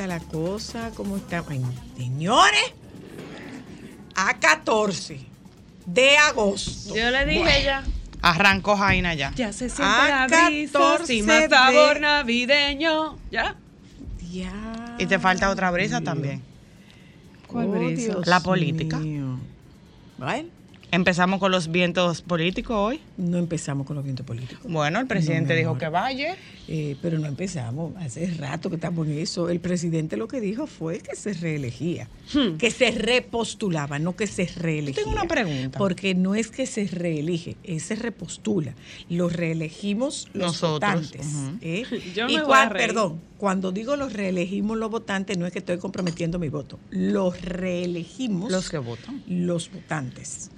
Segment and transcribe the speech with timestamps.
[0.00, 0.90] Está la cosa?
[0.96, 1.44] ¿Cómo está?
[1.48, 1.60] Ay,
[1.96, 2.72] señores,
[4.16, 5.20] a 14
[5.86, 6.94] de agosto.
[6.96, 7.84] Yo le dije ya.
[8.22, 9.32] Arrancó Jaina ya.
[9.34, 13.18] Ya se siente A la brisa, 14 sin más de- sabor navideño.
[13.30, 13.56] ¿Ya?
[14.30, 14.96] Ya.
[14.98, 16.42] Y te falta otra brisa también.
[17.46, 18.12] ¿Cuál Oh, brisa?
[18.14, 18.96] Dios La política.
[18.98, 19.19] mío.
[21.10, 23.00] Empezamos con los vientos políticos hoy.
[23.16, 24.70] no empezamos con los vientos políticos.
[24.70, 26.36] Bueno, el presidente No, dijo que vaya.
[26.68, 29.48] Eh, pero no empezamos, hace rato que estamos en eso.
[29.48, 32.08] El presidente lo que dijo fue que se reelegía,
[32.58, 35.02] que se repostulaba, no que se reelegía.
[35.02, 35.78] tengo una pregunta.
[35.78, 38.74] Porque no es que se reelige, es se repostula.
[39.08, 41.26] Lo reelegimos los Nosotros, votantes.
[41.26, 41.58] ujú.
[41.60, 41.84] ¿eh?
[42.14, 42.86] Yo y me voy a cua- reír.
[42.86, 46.78] perdón, cuando digo los reelegimos los votantes, no es que estoy comprometiendo mi voto.
[46.90, 49.24] Los reelegimos Los que votan.
[49.26, 50.52] los votantes.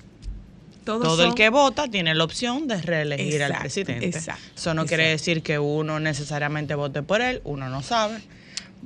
[0.85, 4.07] Todos Todo el que vota tiene la opción de reelegir al presidente.
[4.07, 8.21] exacto, Eso no quiere decir que uno necesariamente vote por él, uno no sabe.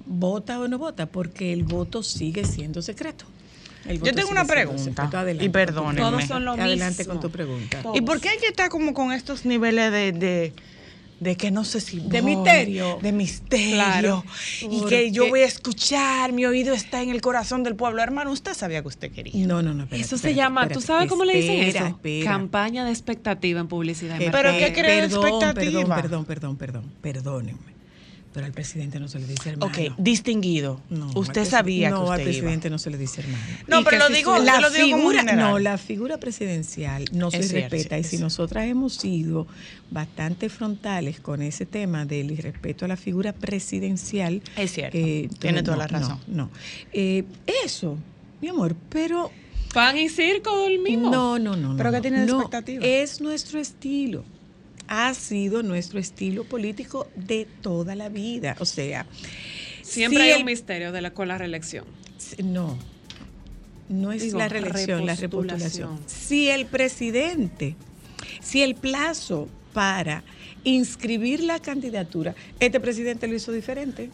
[0.04, 1.06] ¿Vota o no vota?
[1.06, 3.24] Porque el voto sigue siendo secreto.
[4.02, 5.04] Yo tengo una pregunta.
[5.12, 6.00] Adelante y perdónenme.
[6.00, 7.14] Todos son lo Adelante mismo.
[7.14, 7.82] con tu pregunta.
[7.82, 7.96] Todos.
[7.96, 10.52] ¿Y por qué hay que estar como con estos niveles de, de,
[11.21, 12.99] de que no sé si De voy, misterio.
[13.00, 13.75] De misterio.
[13.75, 14.25] Claro.
[14.62, 18.03] Y que yo voy a escuchar, mi oído está en el corazón del pueblo.
[18.03, 19.32] Hermano, usted sabía que usted quería.
[19.47, 19.84] No, no, no.
[19.84, 21.87] espérate, Eso se espérate, llama, ¿tú sabes cómo le dicen eso?
[21.87, 22.31] espera.
[22.31, 24.21] Campaña de expectativa en publicidad.
[24.21, 24.50] y Eh, Pero.
[24.59, 25.97] ¿qué crea perdón, expectativa?
[25.97, 26.93] Perdón, perdón, perdón, perdón.
[27.00, 27.75] Perdónenme.
[28.36, 29.72] Pero al presidente no se le dice hermano.
[29.72, 30.82] Ok, distinguido.
[30.91, 32.41] No, usted al sabía no, que al usted iba.
[32.42, 33.42] presidente no se le dice hermano.
[33.66, 37.42] No, Y pero lo digo- la lo digo figura, no, la figura presidencial no se
[37.42, 38.25] cierto, respeta sí, y si cierto.
[38.26, 39.46] nosotras hemos sido
[39.91, 44.98] bastante frontales con ese tema del irrespeto a la figura presidencial, Es cierto.
[44.98, 46.20] eh, Tiene toda la razón.
[46.26, 46.50] No, no.
[46.92, 47.25] Eh,
[47.64, 47.96] eso,
[48.42, 49.30] mi amor, pero
[49.72, 51.10] Pan y circo dormimos.
[51.10, 51.75] no, no, no.
[51.78, 52.34] ¿Pero no, qué tiene de no.
[52.42, 52.84] expectativa?
[52.84, 54.25] Es nuestro estilo.
[54.88, 58.56] Ha sido nuestro estilo político de toda la vida.
[58.60, 59.06] O sea,
[59.82, 61.84] Siempre si hay el- un misterio de la, con la reelección.
[62.42, 62.76] No,
[63.88, 65.91] no es Digo, la reelección, la repostulación.
[65.91, 66.00] repostulación.
[66.06, 67.76] Si el presidente,
[68.41, 70.22] si el plazo para
[70.64, 74.10] inscribir la candidatura, este presidente lo hizo diferente.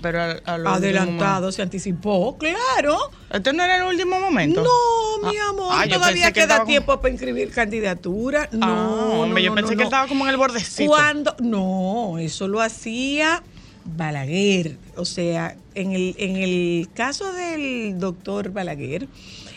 [0.00, 2.96] Pero a- a lo Adelantado, se anticipó, claro.
[3.30, 4.62] ¿Este no era el último momento?
[4.62, 8.48] No, mi Ah, amor, ah, todavía que queda como- tiempo para inscribir candidatura.
[8.52, 9.88] No, Ah, hombre, no, yo no, pensé no, que no.
[9.88, 10.88] estaba como en el bordecito.
[10.90, 13.42] Cuando, no, eso lo hacía
[13.84, 14.78] Balaguer.
[14.96, 19.08] O sea, en el, en el caso del doctor Balaguer,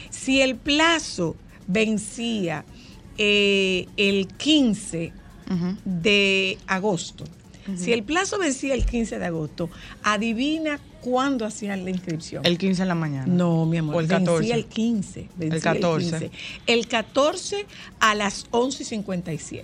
[0.09, 1.35] si el plazo
[1.67, 2.65] vencía
[3.17, 5.13] eh, el 15
[5.49, 5.77] Ujú.
[5.85, 7.23] de agosto,
[7.77, 9.69] si el plazo vencía el 15 de agosto,
[10.03, 12.45] adivina cuándo hacían la inscripción.
[12.45, 13.25] El 15 en la mañana.
[13.27, 13.95] No, mi amor.
[13.95, 14.39] O el 14.
[14.39, 15.27] Vencía el 15.
[15.35, 16.19] vencía El 14.
[16.19, 16.31] 15.
[16.67, 17.65] El 14
[17.99, 19.63] a las 11.57.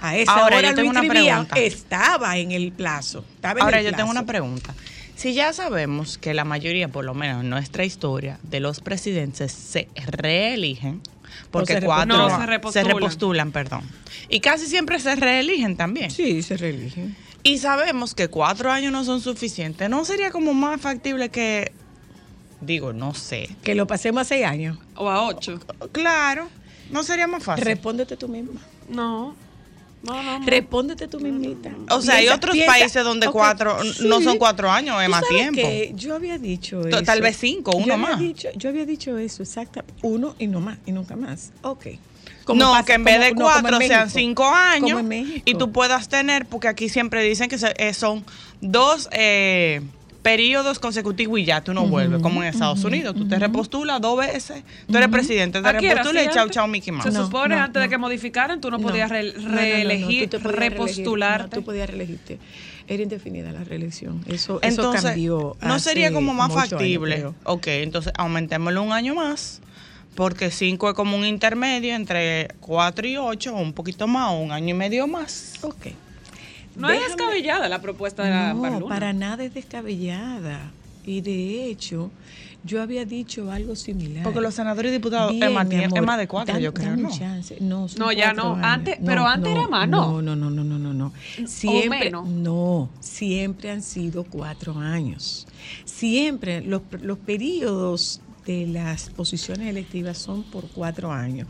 [0.00, 1.56] A esa Ahora, hora yo tengo lo una pregunta.
[1.56, 3.24] Estaba en el plazo.
[3.42, 4.10] en Ahora el yo tengo plazo.
[4.10, 4.74] una pregunta.
[5.16, 9.52] Si ya sabemos que la mayoría, por lo menos en nuestra historia, de los presidentes
[9.52, 11.00] se reeligen,
[11.50, 12.16] porque se cuatro.
[12.16, 12.86] No, se se repostulan.
[12.88, 13.82] repostulan, perdón.
[14.28, 16.10] Y casi siempre se reeligen también.
[16.10, 17.16] Sí, se reeligen.
[17.42, 19.90] Y sabemos que cuatro años no son suficientes.
[19.90, 21.72] ¿No sería como más factible que,
[22.60, 23.54] digo, no sé.
[23.62, 24.78] Que lo pasemos a seis años.
[24.96, 25.60] O a ocho.
[25.92, 26.48] Claro,
[26.90, 27.64] no sería más fácil.
[27.64, 28.60] Respóndete tú misma.
[28.88, 29.36] No.
[30.04, 30.46] No, no, no.
[30.46, 31.70] Respóndete tú mismita.
[31.90, 35.24] O sea, hay otros piensa- países donde cuatro no son cuatro años, es ¿Tú más
[35.28, 35.60] tiempo.
[35.62, 35.92] qué?
[35.94, 37.02] Yo había dicho eso.
[37.02, 38.18] tal vez cinco, uno Yo más.
[38.18, 39.84] dicho- yo había dicho eso, exacta.
[40.02, 41.52] Uno y no más, y nunca más.
[41.62, 41.86] Ok.
[42.54, 45.02] no, pasa- que en vez como- de no, cuatro sean cinco años
[45.46, 48.24] y tú puedas tener, porque aquí siempre dicen que eh, son
[48.60, 49.80] dos eh,
[50.24, 53.14] periodos consecutivos y ya tú no vuelves, como en Estados Unidos.
[53.14, 57.04] Tú te repostulas dos veces, tú eres presidente, te repostulas y chao, chao, Mickey Mouse.
[57.04, 59.42] Se No, supone no, antes de que modificaran, tú no, No, podías re- no, no,
[59.42, 61.56] no, no, reelegir, reelegir, repostularte.
[61.56, 62.38] no, tú podías reelegirte.
[62.88, 64.22] Era indefinida la reelección.
[64.26, 65.56] Eso, eso Entonces, cambió.
[65.60, 67.16] ¿no sería como más años, factible?
[67.16, 67.34] creo.
[67.44, 69.60] ok, entonces aumentémoslo un año más,
[70.14, 74.38] porque cinco es como un intermedio entre cuatro y ocho, o un poquito más, o
[74.38, 75.52] un año y medio más.
[75.62, 75.88] Ok.
[76.76, 78.88] No es descabellada la propuesta de la No, Barluna.
[78.94, 80.70] para nada es descabellada.
[81.06, 82.10] Y de hecho,
[82.64, 84.24] yo había dicho algo similar.
[84.24, 87.10] Porque los senadores y diputados Bien, es, más, es más de cuatro, yo creo, ¿no?
[87.10, 87.58] chance.
[87.60, 88.54] No, ya cuatro no.
[88.54, 88.66] años.
[88.66, 90.22] Antes- pero antes era más, ¿no?
[90.22, 91.12] No, no, no, no, no, no.
[91.46, 92.26] Siempre, menos.
[92.26, 95.46] no, siempre han sido cuatro años.
[95.84, 101.48] Siempre los, los periodos de las posiciones electivas son por cuatro años,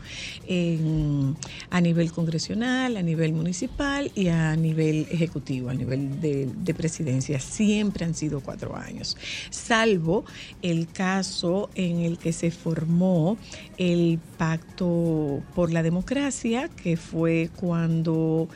[1.69, 7.39] a nivel congresional, a nivel municipal y a nivel ejecutivo, a nivel de, de presidencia.
[7.39, 9.17] Siempre han sido cuatro años,
[9.49, 10.25] salvo
[10.61, 13.37] el caso en el que se formó
[13.77, 18.47] el Pacto por la Democracia, que fue cuando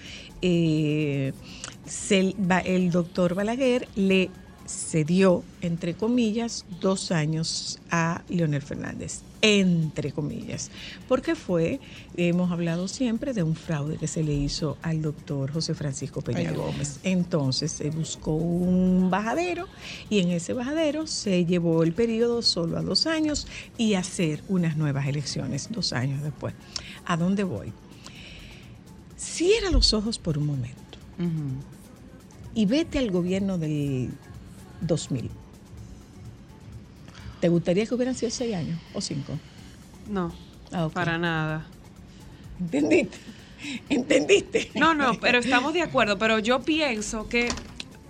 [0.42, 1.34] eh,
[2.66, 4.30] el doctor Balaguer le
[4.70, 10.70] cedió, entre comillas, dos años a Leonel Fernández, entre comillas,
[11.08, 11.80] porque fue,
[12.16, 16.52] hemos hablado siempre de un fraude que se le hizo al doctor José Francisco Peña
[16.52, 17.00] Gómez.
[17.04, 19.68] Entonces se buscó un bajadero
[20.10, 24.78] y en ese bajadero se llevó el periodo solo a dos años y hacer unas
[24.78, 26.54] nuevas elecciones dos años después.
[27.06, 27.74] ¿A dónde voy?
[29.18, 30.80] Cierra los ojos por un momento
[32.54, 34.12] y vete al gobierno del
[34.82, 35.30] 2000.
[37.40, 39.38] ¿Te gustaría que hubieran sido seis años o cinco?
[40.10, 40.34] No,
[40.72, 41.66] Ah, para nada.
[42.60, 43.18] ¿Entendiste?
[43.90, 44.72] ¿Entendiste?
[44.76, 46.18] No, no, pero estamos de acuerdo.
[46.18, 47.50] Pero yo pienso que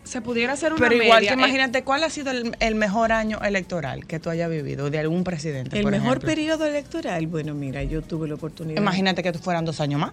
[0.03, 3.11] se pudiera hacer una Pero igual media, que imagínate, ¿cuál ha sido el, el mejor
[3.11, 5.77] año electoral que tú hayas vivido de algún presidente?
[5.77, 6.29] El por mejor ejemplo?
[6.29, 8.81] periodo electoral, bueno, mira, yo tuve la oportunidad.
[8.81, 10.11] Imagínate que fueran dos años más.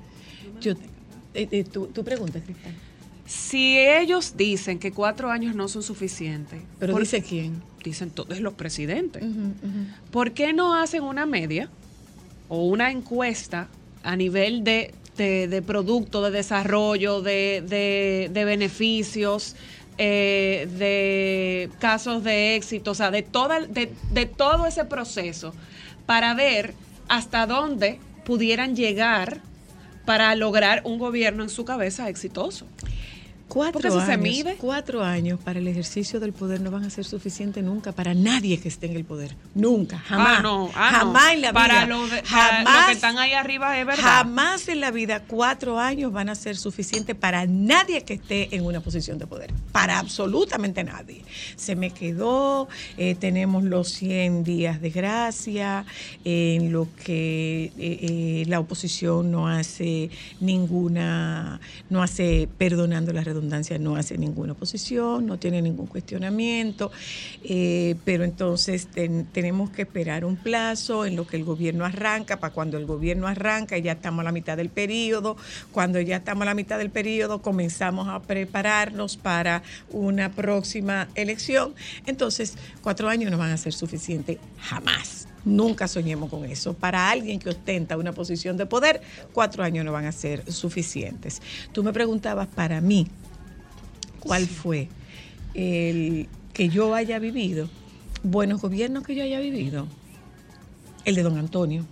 [0.60, 2.72] Yo, eh, eh, tú, tú preguntas, Cristal.
[3.26, 7.62] Si ellos dicen que cuatro años no son suficientes, Pero por- dice quién.
[7.82, 9.22] dicen todos los presidentes.
[10.10, 11.68] ¿por qué no hacen una media
[12.48, 13.68] o una encuesta
[14.04, 19.56] a nivel de, de- de producto, de desarrollo, de, de- de beneficios,
[19.98, 25.52] eh, de casos de éxito, o sea, de, toda, de, de todo ese proceso
[26.06, 26.74] para ver
[27.08, 29.40] hasta dónde pudieran llegar
[30.04, 32.66] para lograr un gobierno en su cabeza exitoso?
[33.48, 34.56] Cuatro años, se mide.
[34.58, 38.58] cuatro años para el ejercicio del poder no van a ser suficientes nunca para nadie
[38.58, 39.36] que esté en el poder.
[39.54, 40.38] Nunca, jamás.
[40.40, 40.98] Ah, no, ah, no.
[40.98, 41.60] jamás en la vida.
[41.60, 44.02] Para lo de- para jamás, lo que están ahí arriba es verdad.
[44.02, 48.64] Jamás en la vida cuatro años van a ser suficientes para nadie que esté en
[48.66, 49.52] una posición de poder.
[49.70, 51.22] Para absolutamente nadie.
[51.54, 52.68] Se me quedó,
[52.98, 55.84] eh, tenemos los 100 días de gracia,
[56.24, 60.10] en lo que eh, eh, la oposición no hace
[60.40, 61.60] ninguna,
[61.90, 66.90] no hace, perdonando la redundancia, no hace ninguna oposición, no tiene ningún cuestionamiento,
[67.44, 72.38] eh, pero entonces ten- tenemos que esperar un plazo en lo que el gobierno arranca,
[72.40, 75.36] para cuando el gobierno arranca ya estamos a la mitad del periodo,
[75.72, 81.74] cuando ya estamos a la mitad del periodo comenzamos a prepararnos para una próxima elección,
[82.06, 85.28] entonces cuatro años no van a ser suficientes jamás.
[85.44, 86.74] Nunca soñemos con eso.
[86.74, 89.00] Para alguien que ostenta una posición de poder,
[89.32, 91.40] cuatro años no van a ser suficientes.
[91.70, 93.06] Tú me preguntabas para mí,
[94.26, 94.88] ¿cuál fue
[95.54, 97.68] el que yo haya vivido?
[98.22, 99.86] Buenos gobiernos que yo haya vivido.
[101.04, 101.84] El de don Antonio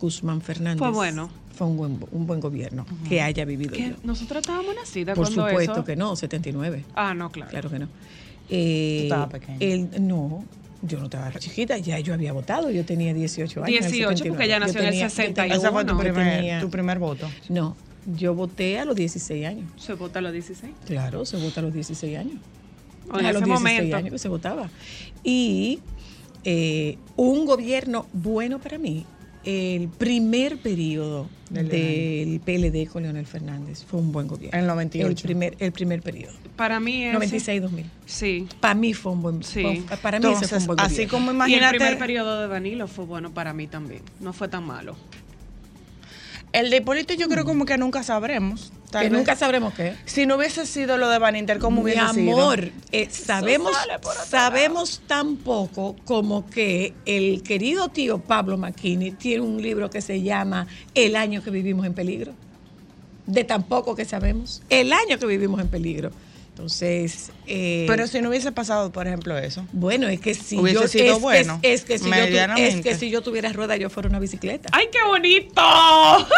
[0.00, 0.78] Guzmán Fernández.
[0.78, 1.30] Fue bueno.
[1.54, 3.96] Fue un buen, un buen gobierno que haya vivido Que yo.
[4.02, 6.84] nosotros estábamos nacidas Por cuando supuesto eso- que no, 79.
[6.94, 7.50] Ah, no, claro.
[7.50, 7.88] Claro que no.
[8.48, 9.58] Eh, Tú estabas pequeña.
[9.60, 10.42] el- no,
[10.82, 13.76] yo no estaba chiquita, ya yo había votado, yo tenía 18 años.
[13.78, 14.66] en el 18, porque ella 79.
[14.66, 15.54] nació en el tenía- yo 61.
[15.54, 17.28] Ese fue tu yo primer, tenía- tu primer voto.
[17.50, 17.76] No,
[18.16, 19.70] yo voté a los 16 años.
[19.76, 20.72] Se vota a los 16.
[20.86, 22.36] Claro, se vota a los 16 años.
[23.12, 23.96] O en a los ese 16 momento.
[23.96, 24.70] años que se votaba.
[25.24, 25.80] Y
[26.44, 29.04] eh, un gobierno bueno para mí,
[29.44, 34.58] el primer periodo Del del PLD con Leonel Fernández fue un buen gobierno.
[34.58, 35.08] El 98.
[35.08, 36.34] El primer, el primer periodo.
[36.56, 37.14] Para mí es.
[37.14, 37.84] 96-2000.
[38.06, 38.46] Sí.
[38.60, 39.62] Para mí fue un buen Sí.
[39.62, 41.10] fue- Para mí ese fue un Entonces, buen así gobierno.
[41.12, 41.76] como Y el imagínate.
[41.78, 44.02] primer periodo de Danilo fue bueno para mí también.
[44.20, 44.94] No fue tan malo.
[46.52, 48.72] El de Hipólito yo creo como que nunca sabremos.
[48.90, 49.18] Tal que vez.
[49.18, 49.94] nunca sabremos qué.
[50.04, 52.32] Si no hubiese sido lo de Van Inter, ¿cómo Mi hubiese sido?
[52.40, 53.70] amor, eh, sabemos,
[54.02, 59.90] por otro sabemos tan poco como que el querido tío Pablo McKinney tiene un libro
[59.90, 62.32] que se llama El año que vivimos en peligro.
[63.26, 64.60] De tan poco que sabemos.
[64.70, 66.10] El año que vivimos en peligro.
[66.60, 69.66] Entonces, eh, Pero si no hubiese pasado, por ejemplo, eso.
[69.72, 72.60] bueno, es que si Hubiese yo sido es, que- bueno, es, que si yo tu-
[72.60, 74.68] es que si yo tuviera rueda yo fuera una bicicleta.
[74.72, 75.62] ¡Ay, qué bonito!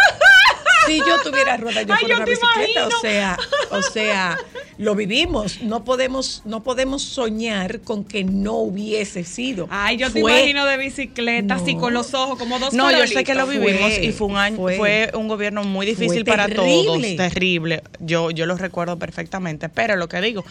[0.86, 2.80] Si yo tuviera ruedas, yo Ay, fuera yo una bicicleta.
[2.80, 2.96] imagino.
[2.96, 3.38] O sea,
[3.70, 4.38] o sea,
[4.78, 5.62] lo vivimos.
[5.62, 9.68] No podemos, no podemos soñar con que no hubiese sido.
[9.70, 11.80] Ay, yo te imagino de bicicleta, así No.
[11.80, 14.36] con los ojos, como dos No, yo sé que lo vivimos Fue, y fue un
[14.36, 14.76] año, fue.
[14.76, 16.84] fue, un gobierno muy difícil para terrible.
[16.84, 17.82] todos, terrible.
[18.00, 19.68] Yo, yo lo recuerdo perfectamente.
[19.68, 20.44] Pero lo que digo,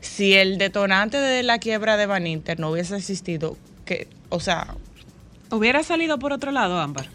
[0.00, 4.74] si el detonante de la quiebra de Van Inter no hubiese existido, que, o sea,
[5.50, 7.06] ¿Hubiera salido por otro lado, Ámbar?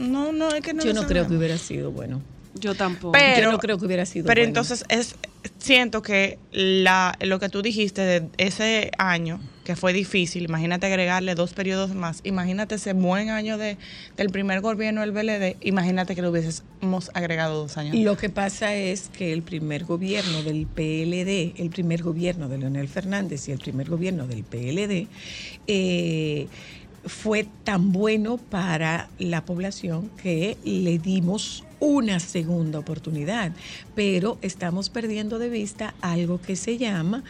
[0.00, 2.20] No, no, es que no Yo lo no creo que hubiera sido bueno.
[2.54, 3.12] Yo tampoco.
[3.12, 4.48] Pero- yo no creo que hubiera sido Pero bueno.
[4.48, 5.14] entonces es
[5.58, 11.34] siento que la, lo que tú dijiste de ese año que fue difícil, imagínate agregarle
[11.34, 13.76] dos periodos más, imagínate ese buen año de,
[14.16, 17.94] del primer gobierno del BLD, imagínate que le hubiésemos agregado dos años.
[17.96, 22.88] Lo que pasa es que el primer gobierno del PLD, el primer gobierno de Leonel
[22.88, 25.06] Fernández y el primer gobierno del PLD
[25.66, 26.48] eh,
[27.04, 33.52] fue tan bueno para la población que le dimos una segunda oportunidad,
[33.94, 37.24] pero estamos perdiendo de vista algo que se llama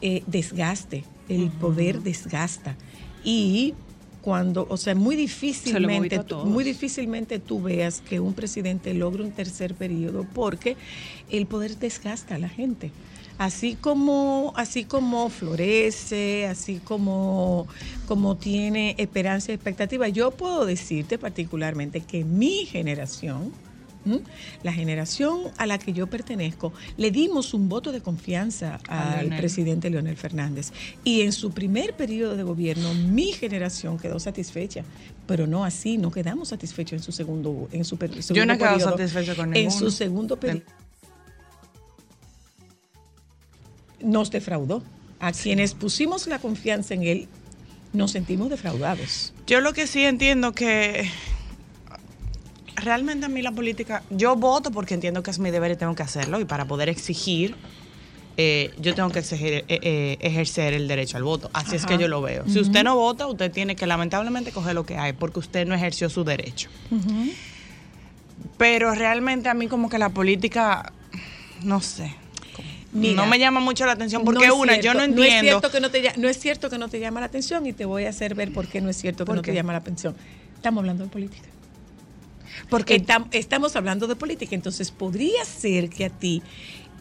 [0.00, 1.04] eh, desgaste.
[1.28, 2.76] El poder desgasta.
[3.22, 3.74] Y
[4.22, 9.74] cuando, o sea, muy difícilmente, muy difícilmente tú veas que un presidente logre un tercer
[9.74, 10.76] periodo porque
[11.30, 12.92] el poder desgasta a la gente.
[13.38, 17.68] Así como, así como florece, así como,
[18.08, 20.08] como tiene esperanza y expectativa.
[20.08, 23.52] Yo puedo decirte particularmente que mi generación,
[24.62, 29.38] la generación a la que yo pertenezco, le dimos un voto de confianza al Leonel.
[29.38, 30.72] presidente Leonel Fernández.
[31.04, 34.82] Y en su primer periodo de gobierno, mi generación quedó satisfecha.
[35.26, 38.58] Pero no así, no quedamos satisfechos en su segundo, en su segundo Yo no he
[38.58, 38.96] quedado periodo.
[38.96, 39.78] satisfecho con En ninguno.
[39.78, 40.64] su segundo periodo.
[44.00, 44.82] Nos defraudó.
[45.20, 47.28] A quienes pusimos la confianza en él,
[47.92, 49.32] nos sentimos defraudados.
[49.46, 51.10] Yo lo que sí entiendo que
[52.76, 55.94] realmente a mí la política, yo voto porque entiendo que es mi deber y tengo
[55.94, 57.56] que hacerlo y para poder exigir,
[58.36, 61.50] eh, yo tengo que exigir, eh, eh, ejercer el derecho al voto.
[61.52, 62.44] Así es que yo lo veo.
[62.46, 65.74] Si usted no vota, usted tiene que lamentablemente coger lo que hay porque usted no
[65.74, 66.68] ejerció su derecho.
[68.56, 70.92] Pero realmente a mí como que la política,
[71.64, 72.14] no sé.
[72.92, 75.24] Mira, no me llama mucho la atención porque una, yo no entiendo.
[75.36, 77.72] es, cierto que no, te, no es cierto que no te llama la atención y
[77.74, 79.50] te voy a hacer ver por qué no es cierto que ¿Por no qué?
[79.50, 80.16] te llama la atención.
[80.56, 81.48] Estamos hablando de política.
[82.70, 86.42] porque Estam- estamos hablando de política, entonces podría ser que a ti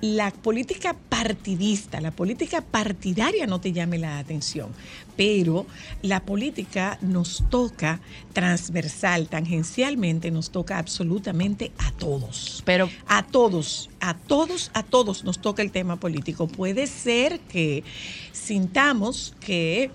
[0.02, 4.70] la política partidista, la política partidaria no te llame la atención,
[5.16, 5.66] pero
[6.04, 8.00] la política nos toca
[8.34, 12.62] transversal, tangencialmente, nos toca absolutamente a todos.
[12.66, 16.48] Pero- a todos, a todos, a todos nos toca el tema político.
[16.48, 17.84] Puede ser que
[18.32, 19.90] sintamos que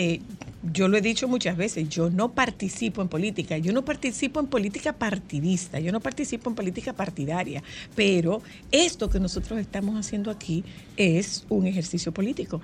[0.00, 0.20] eh,
[0.72, 4.46] yo lo he dicho muchas veces, yo no participo en política, yo no participo en
[4.46, 7.62] política partidista, yo no participo en política partidaria,
[7.96, 8.40] pero
[8.70, 10.62] esto que nosotros estamos haciendo aquí
[10.96, 12.60] es un ejercicio político.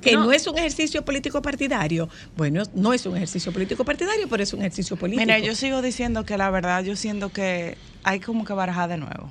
[0.00, 0.32] Que no, No.
[0.32, 2.08] es un ejercicio político partidario.
[2.36, 5.20] Bueno, no es un ejercicio político partidario, pero es un ejercicio político.
[5.26, 8.96] Mira, yo sigo diciendo que la verdad, yo siento que hay como que barajar de
[8.96, 9.28] nuevo.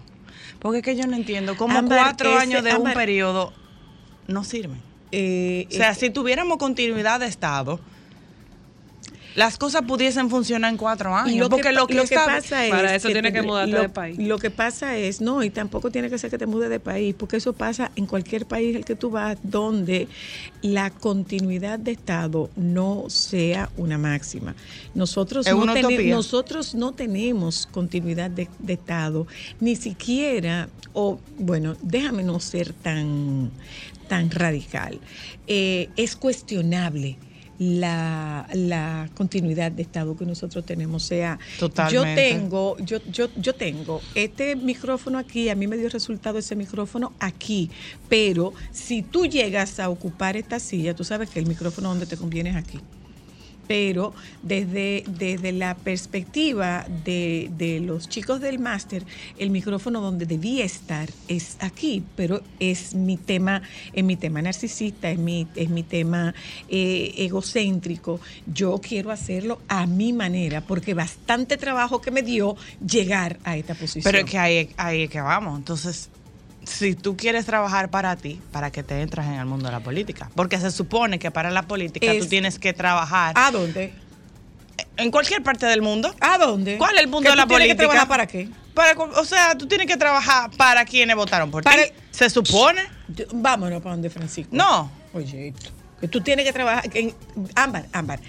[0.60, 3.54] Porque es que yo no entiendo cómo cuatro ese- años de un periodo
[4.28, 4.89] no sirven.
[5.12, 7.80] Eh, O sea, este- si tuviéramos continuidad de Estado,
[9.36, 11.38] las cosas pudiesen funcionar en cuatro años.
[11.38, 13.72] Lo que porque lo que, lo que está- pasa es Para eso que te- mudarte
[13.72, 14.18] lo- de país.
[14.20, 17.16] Lo que pasa es, no, y tampoco tiene que ser que te mudes de país,
[17.18, 20.08] porque eso pasa en cualquier país al que tú vas donde
[20.62, 24.56] la continuidad de Estado no sea una máxima.
[24.96, 26.14] Nosotros, Es no, utopía.
[26.16, 29.26] nosotros no tenemos continuidad de, de Estado,
[29.62, 33.52] ni siquiera, o bueno, déjame no ser tan,
[34.10, 35.00] tan radical.
[35.48, 37.18] Eh, es cuestionable
[37.60, 41.04] la, la continuidad de Estado que nosotros tenemos.
[41.04, 42.30] O sea, yo Totalmente.
[42.30, 47.14] tengo, yo, yo, yo tengo este micrófono aquí, a mí me dio resultado ese micrófono
[47.20, 47.70] aquí,
[48.08, 52.18] pero si tú llegas a ocupar esta silla, tú sabes que el micrófono donde te
[52.18, 52.80] conviene es aquí.
[53.70, 59.06] Pero desde, desde la perspectiva de, de los chicos del máster,
[59.38, 63.62] el micrófono donde debía estar es aquí, pero es mi tema,
[63.94, 66.34] es mi tema narcisista, es mi, es mi tema
[66.68, 68.20] eh, egocéntrico.
[68.52, 73.76] Yo quiero hacerlo a mi manera, porque bastante trabajo que me dio llegar a esta
[73.76, 74.02] posición.
[74.04, 75.60] Pero es que ahí, ahí es que vamos.
[75.60, 76.10] Entonces,
[76.70, 79.80] si tú quieres trabajar para ti, ¿para que te entras en el mundo de la
[79.80, 80.30] política?
[80.36, 83.94] Porque se supone que para la política Es- tú tienes que trabajar ¿A dónde?
[84.98, 86.14] en cualquier parte del mundo.
[86.22, 86.78] ¿A dónde?
[86.78, 87.90] ¿Cuál es el mundo ¿Que de la tú tienes que política?
[87.90, 88.50] trabajar para qué?
[88.74, 91.70] Para, o sea, tú tienes que trabajar para quienes votaron por ti.
[92.12, 92.82] Se supone.
[93.10, 94.52] Yo- Vámonos para donde Francisco.
[94.56, 94.90] No.
[95.14, 95.54] Oye,
[96.10, 96.90] tú tienes que trabajar.
[96.94, 97.14] En,
[97.56, 98.20] ámbar, ámbar.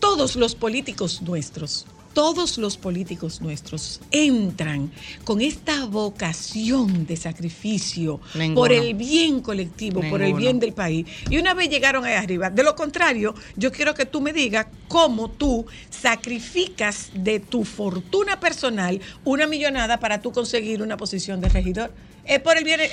[0.00, 4.90] Todos los políticos nuestros, todos los políticos nuestros entran
[5.24, 8.54] con esta vocación de sacrificio Ninguno.
[8.54, 11.06] por el bien colectivo, por el bien del país.
[11.28, 12.48] Y una vez llegaron ahí arriba.
[12.50, 18.38] De lo contrario, yo quiero que tú me digas cómo tú sacrificas de tu fortuna
[18.40, 21.92] personal una millonada para tú conseguir una posición de regidor.
[22.24, 22.90] ¿Es por el, bien, el-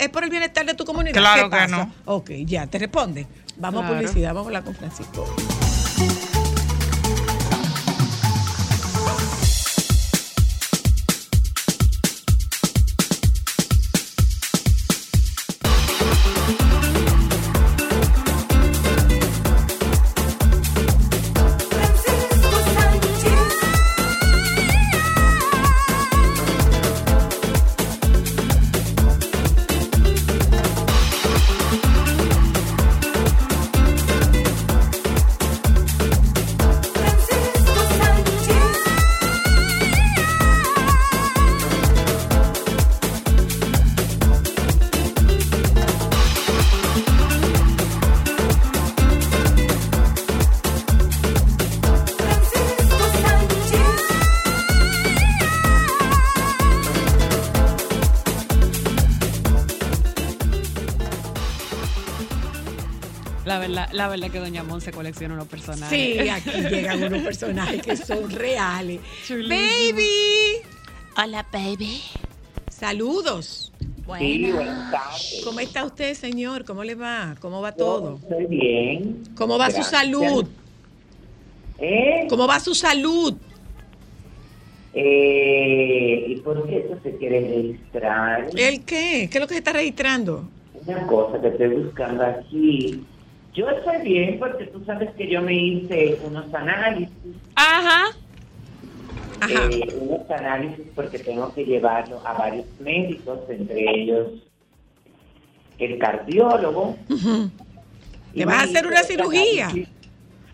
[0.00, 1.14] es por el bienestar de tu comunidad?
[1.14, 1.86] Claro ¿Qué que pasa?
[1.86, 1.94] no.
[2.04, 3.26] Ok, ya, te responde.
[3.56, 4.74] Vamos a publicidad, vamos a hablar con.
[4.74, 5.24] Francisco
[63.94, 65.88] La verdad, que Doña Monse colecciona unos personajes.
[65.96, 69.00] Sí, aquí llegan unos personajes que son reales.
[69.24, 69.54] Chulísimo.
[69.56, 70.56] Baby,
[71.16, 72.00] Hola, baby.
[72.68, 73.72] saludos.
[74.18, 75.40] Sí, buenas tardes.
[75.44, 76.64] ¿Cómo está usted, señor?
[76.64, 77.36] ¿Cómo le va?
[77.40, 78.18] ¿Cómo va todo?
[78.20, 79.22] Estoy bien.
[79.36, 80.44] ¿Cómo va su salud?
[81.78, 82.26] ¿Eh?
[82.28, 83.34] ¿Cómo va su salud?
[84.92, 88.48] Eh, ¿Y por qué eso se quiere registrar?
[88.56, 89.28] ¿El qué?
[89.30, 90.48] ¿Qué es lo que se está registrando?
[90.84, 93.04] Una cosa que estoy buscando aquí.
[93.54, 97.14] Yo estoy bien porque tú sabes que yo me hice unos análisis.
[97.54, 98.06] Ajá.
[99.40, 99.68] Ajá.
[99.70, 104.28] eh, unos análisis porque tengo que llevarlo a varios médicos, entre ellos
[105.78, 106.96] el cardiólogo.
[108.34, 109.66] ¿Te vas a hacer una cirugía?
[109.66, 109.93] análisis.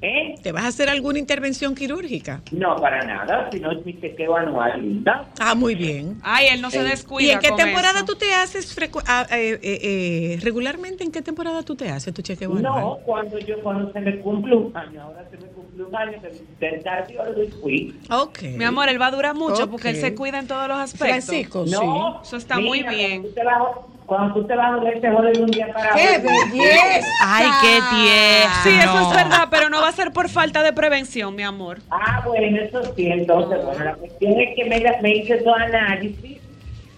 [0.03, 0.35] ¿Eh?
[0.43, 2.41] ¿Te vas a hacer alguna intervención quirúrgica?
[2.53, 5.27] No, para nada, sino es mi chequeo anual, linda.
[5.39, 6.19] Ah, muy bien.
[6.23, 7.29] Ay, él no se descuida.
[7.29, 8.07] ¿Y en qué con temporada eso.
[8.07, 11.05] tú te haces frecu- ah, eh, eh, eh, regularmente?
[11.05, 12.99] ¿En qué temporada tú te haces tu chequeo No, anual?
[13.05, 16.29] cuando yo cuando se me cumple un año, ahora se me cumple un año, que
[16.29, 18.01] visité el cardiólogo y fui.
[18.11, 18.43] Ok.
[18.57, 19.71] Mi amor, él va a durar mucho Ok.
[19.71, 21.27] porque él se cuida en todos los aspectos.
[21.27, 23.23] Francisco, No, Eso está muy bien.
[23.25, 23.63] Tú te vas,
[24.11, 26.01] cuando tú te vas a joder, te jodes de un día para sí.
[26.01, 26.31] ¡Qué otro.
[26.51, 27.17] belleza!
[27.21, 28.55] Ay, qué tierno.
[28.65, 31.79] Sí, eso es verdad, pero no va a ser por falta de prevención, mi amor.
[31.91, 36.39] Ah, bueno, eso sí, entonces, bueno, la cuestión es que me, me hice todo análisis,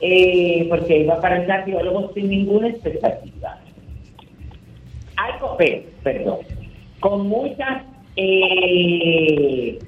[0.01, 3.59] eh, porque iba para el cardiólogo sin ninguna expectativa.
[5.59, 6.38] Pe- perdón,
[7.01, 7.83] con muchas
[8.16, 9.79] eh,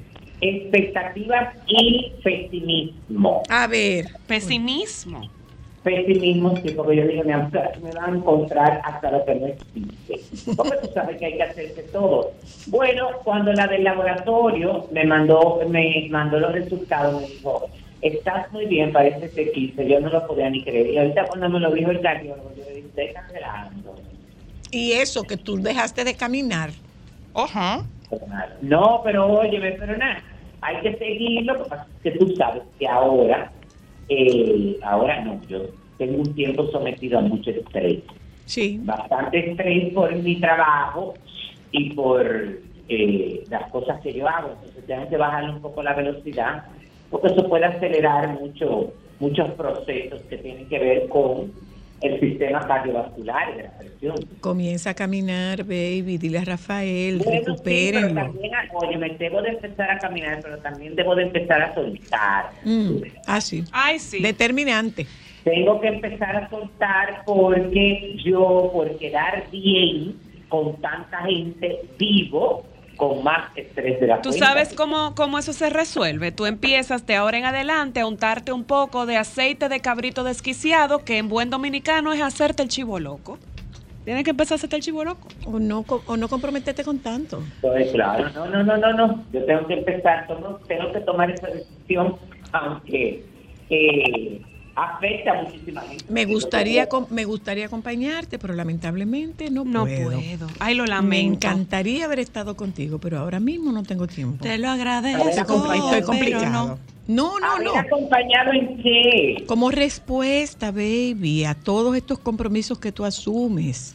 [0.42, 3.42] expectativas y pesimismo.
[3.48, 4.04] A ver.
[4.26, 5.22] Pesimismo.
[5.85, 10.55] Pesimismo, sí, porque yo digo, me, me van a encontrar hasta lo que no existe.
[10.57, 12.33] Porque tú sabes que hay que hacerse todo.
[12.68, 17.68] Bueno, cuando la del laboratorio me mandó, me mandó los resultados, me dijo,
[18.01, 20.87] estás muy bien para este T15, yo no lo podía ni creer.
[20.87, 23.94] Y ahorita cuando me lo dijo el cardiólogo, yo le dije, estoy exagerando.
[24.70, 26.70] Y eso que tú dejaste de caminar.
[27.35, 27.85] Ajá.
[28.62, 30.23] No, pero óyeme, pero nada,
[30.61, 33.53] hay que seguirlo, lo que pasa es que tú sabes que ahora,
[34.08, 35.66] eh, ahora no, yo
[35.98, 38.02] tengo un tiempo sometido a mucho estrés,
[38.46, 38.80] Sí.
[38.84, 41.14] bastante estrés por mi trabajo
[41.70, 42.26] y por
[42.88, 46.64] eh, las cosas que yo hago, entonces tengo que bajarle un poco la velocidad,
[47.10, 51.52] porque eso puede acelerar mucho muchos procesos que tienen que ver con
[52.06, 54.14] el sistema cardiovascular y de la presión.
[54.40, 56.18] Comienza a caminar, baby.
[56.18, 58.22] Dile a Rafael, Bueno, sí, pero recupérenlo.
[58.22, 62.50] también, oye, me debo de empezar a caminar, pero también debo de empezar a soltar.
[62.64, 63.64] Mm, Ah, sí.
[63.72, 64.20] Ay, sí.
[64.20, 65.06] Determinante.
[65.44, 70.16] Tengo que empezar a soltar porque yo, por quedar bien
[70.48, 72.64] con tanta gente, vivo
[72.96, 74.46] con más estrés de la Tú cuenta.
[74.46, 76.33] sabes cómo, cómo eso se resuelve.
[76.33, 81.00] Tú empiezas de ahora en adelante a untarte un poco de aceite de cabrito desquiciado,
[81.04, 83.38] que en buen dominicano es hacerte el chivo loco.
[84.04, 85.28] Tienes que empezar a hacerte el chivo loco.
[85.46, 87.42] O no, co- o no comprometerte con tanto.
[87.62, 89.24] Pues claro, no, no, no, no, no.
[89.33, 92.16] Yo tengo que empezar, tomo- tengo que tomar esa decisión,
[92.52, 93.24] aunque
[93.70, 94.40] eh,
[94.76, 96.04] afecta a muchísima gente.
[96.08, 100.10] Me gustaría, com- me gustaría acompañarte, pero lamentablemente no, No puedo.
[100.20, 100.46] puedo.
[100.58, 101.46] Ay, lo Me lamento.
[101.46, 104.42] encantaría haber estado contigo, pero ahora mismo no tengo tiempo.
[104.42, 105.22] Te lo agradezco.
[105.46, 106.50] compli- estoy complicado.
[106.50, 106.78] no.
[107.06, 107.76] No, no, ¿Haber no.
[107.76, 109.44] acompañado en qué?
[109.46, 113.94] Como respuesta, baby, a todos estos compromisos que tú asumes.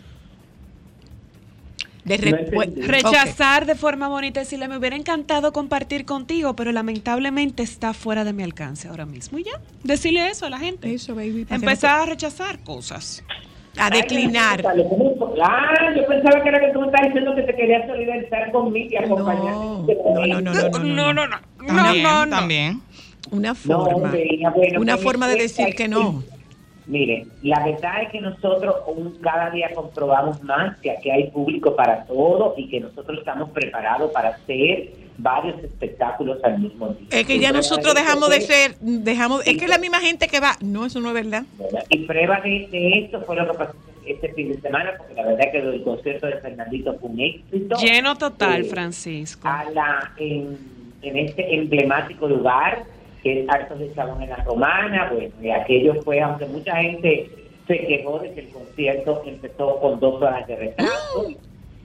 [2.09, 2.59] De No.
[2.59, 2.87] Ok.
[2.87, 8.23] Rechazar de forma bonita y decirle, me hubiera encantado compartir contigo, pero lamentablemente está fuera
[8.23, 9.37] de mi alcance ahora mismo.
[9.37, 10.91] Y ya, decirle eso a la gente.
[10.91, 11.45] Eso, baby.
[11.49, 13.23] Empezar a rechazar cosas.
[13.77, 14.65] a declinar.
[14.65, 18.89] Ah, yo pensaba que era que tú me estabas diciendo que te querías solidarizar conmigo
[18.91, 19.51] y acompañarme.
[19.53, 21.37] No, no, no, no, no, no, no, no.
[21.67, 22.35] También, no, no.
[22.35, 22.81] también.
[23.31, 24.11] Una forma.
[24.79, 26.23] Una pues, forma de decir que no.
[26.89, 31.75] Mire, la verdad es que nosotros un- cada día comprobamos más que aquí hay público
[31.75, 37.15] para todo y que nosotros estamos preparados para hacer varios espectáculos al mismo tiempo.
[37.15, 40.39] Es que ya nosotros dejamos de ser, dejamos, es que es la misma gente que
[40.39, 40.53] va.
[40.61, 41.43] No, eso no es verdad.
[41.89, 43.73] Y prueba de, de esto fue lo que pasó
[44.07, 47.19] este fin de semana, porque la verdad es que el concierto de Fernandito fue un
[47.19, 47.77] éxito.
[47.77, 49.47] Lleno total, Eh, Francisco.
[49.47, 50.57] a la, en,
[51.03, 52.83] en este emblemático lugar,
[53.23, 55.09] que es Arcos de Chabón en la Romana.
[55.11, 57.29] Bueno, y aquello fue, aunque mucha gente
[57.67, 61.27] se quejó de que el concierto empezó con dos horas de retraso.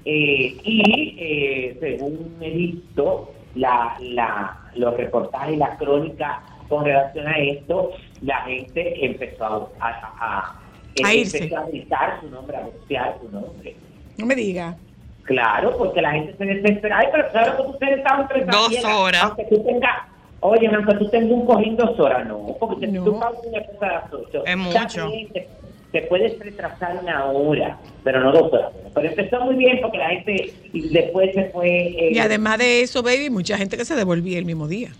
[0.06, 7.26] eh, y eh, según he visto, la, la, los reportajes y la crónica con relación
[7.28, 7.90] a esto,
[8.22, 10.60] la gente empezó a, a, a-
[11.04, 11.38] A irse.
[11.38, 13.76] empezó a gritar su nombre, a vocear su nombre.
[14.18, 14.76] No me diga.
[15.24, 16.98] Claro, porque la gente se desespera.
[16.98, 19.22] Ay, pero claro que ustedes estaban Dos horas.
[19.24, 19.96] Aunque tú tengas,
[20.46, 22.56] oye, aunque tú tengas un cojín dos horas, no.
[22.60, 23.04] Porque si No.
[23.04, 25.10] tú pagas una cosa a las ocho, Es mucho.
[25.32, 25.48] Te,
[25.92, 28.72] te puedes retrasar una hora, pero no dos horas.
[28.94, 31.68] Pero empezó muy bien porque la gente después se fue.
[31.68, 34.90] eh, Y además de eso, baby, mucha gente que se devolvía el mismo día.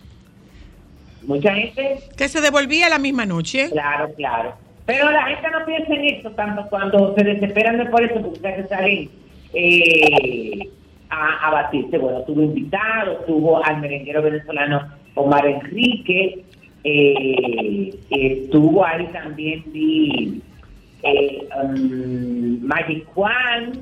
[1.23, 3.71] Mucha gente Que se devolvía la misma noche.
[3.71, 4.55] Claro, claro.
[4.87, 8.29] Pero la gente no piensa en eso tanto cuando se desesperan de por eso, porque
[8.37, 9.11] ustedes salen
[9.55, 10.69] eh,
[11.15, 11.99] a, a batirse.
[11.99, 16.45] Bueno, tuvo invitados, tuvo al merenguero venezolano Omar Enrique,
[16.83, 20.43] eh, estuvo ahí también vi,
[21.03, 23.73] eh, um, Magic Juan,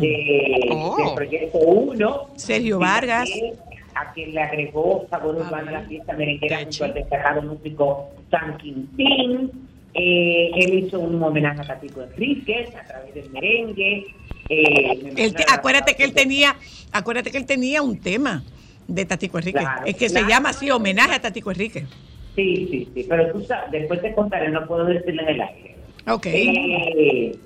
[0.00, 0.96] de, Oh.
[0.96, 2.26] del Proyecto 1.
[2.36, 3.30] Sergio Vargas.
[3.30, 3.54] también
[3.94, 8.56] A quien le agregó sabor urbano a la fiesta merenguera junto al destacado músico San
[8.58, 9.50] Quintín.
[9.94, 14.04] Eh, él hizo un homenaje a Tatico Enríquez a través del merengue.
[14.48, 16.56] Eh, Él acuérdate que él tenía,
[16.92, 18.44] acuérdate que él tenía un tema
[18.86, 19.58] de Tatico Enrique.
[19.60, 21.86] Claro, es que se llama así, homenaje a Tatico Enrique.
[22.34, 25.76] Sí, sí, sí, pero tú sabes, después te contaré, no puedo decirle en el aire.
[26.08, 26.26] Ok.
[26.26, 27.38] Eh,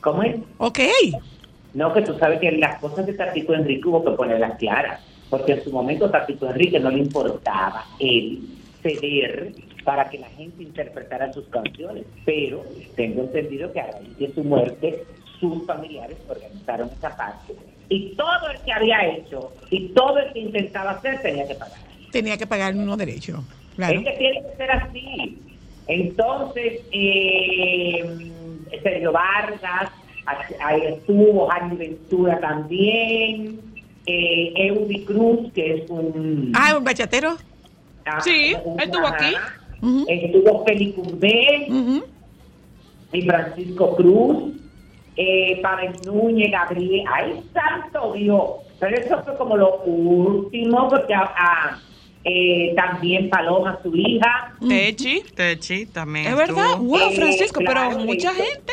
[0.00, 0.36] ¿Cómo es?
[0.58, 0.78] Ok.
[1.74, 5.52] No, que tú sabes que las cosas de Tatico Enrique hubo que ponerlas claras, porque
[5.52, 8.40] en su momento Tatico Enrique no le importaba él
[8.82, 9.52] ceder
[9.84, 12.64] para que la gente interpretara sus canciones, pero
[12.96, 15.04] tengo entendido que a raíz de su muerte
[15.40, 17.54] sus familiares organizaron esa parte
[17.88, 21.78] y todo el que había hecho y todo el que intentaba hacer tenía que pagar.
[22.12, 23.40] Tenía que pagar unos derechos.
[23.76, 23.98] Claro.
[24.00, 25.38] Es que tiene que ser así.
[25.86, 28.30] Entonces, eh,
[28.82, 29.90] Sergio Vargas,
[30.62, 33.60] ahí estuvo, Jaime Ventura también,
[34.06, 36.52] eh, Eudy Cruz, que es un...
[36.54, 37.36] Ah, un bachatero.
[38.06, 39.34] ah, Sí, él estuvo aquí.
[40.08, 42.04] Estuvo Félix Cumbé Ujú.
[43.12, 44.52] y Francisco Cruz,
[45.22, 48.42] eh, Pavel Núñez, Gabriel, ¡ay, santo Dios!
[48.78, 51.78] Pero eso fue como lo último, porque ah, ah,
[52.24, 55.22] eh, también Paloma, su hija, Techi.
[55.34, 56.26] Techi también.
[56.26, 58.42] Es verdad, wow, Eh, Francisco, claro, pero mucha eso.
[58.42, 58.72] gente.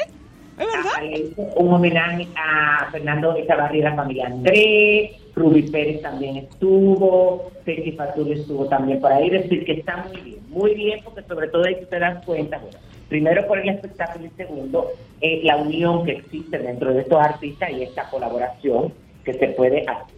[0.57, 0.91] Es verdad.
[0.95, 7.91] Ah, un homenaje a Fernando Echavarri y la familia Andrés, Ruby Pérez también estuvo, Techi
[7.91, 11.49] Fatul estuvo también por ahí, es decir, que está muy bien, muy bien, porque sobre
[11.49, 14.91] todo hay que te das cuenta, bueno, primero por el espectáculo y segundo,
[15.21, 18.93] eh, la unión que existe dentro de estos artistas y esta colaboración
[19.23, 20.17] que se puede hacer.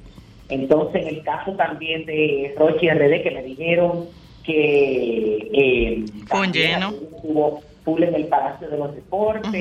[0.49, 4.09] Entonces, en el caso también de Rochi RD, que me dijeron
[4.43, 6.03] que eh,
[6.51, 6.89] lleno.
[6.89, 9.51] estuvo full en el Palacio de los Deportes,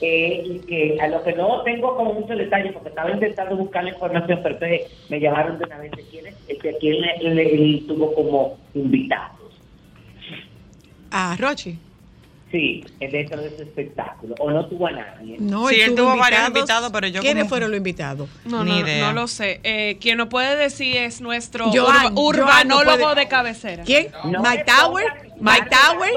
[0.00, 3.84] eh, y que a lo que no tengo como muchos detalles, porque estaba intentando buscar
[3.84, 7.34] la información, pero entonces me llamaron de una vez de quién es, que quién le-
[7.34, 9.60] le- tuvo como invitados.
[11.10, 11.78] Ah, Rochi.
[12.54, 14.36] Sí, dentro de ese espectáculo.
[14.38, 15.38] O no tuvo a nadie.
[15.40, 18.28] No, Sí, él tuvo varios invitados, pero yo ¿Quiénes como- fueron los invitados?
[18.44, 19.06] No, Ni no, idea.
[19.06, 19.58] no lo sé.
[19.64, 23.82] Eh, quien nos puede decir es nuestro Joan, urba- Joan no urbanólogo puede- de cabecera.
[23.82, 24.06] ¿Quién?
[24.30, 25.23] No Mike Tower.
[25.40, 26.12] Mike Tower.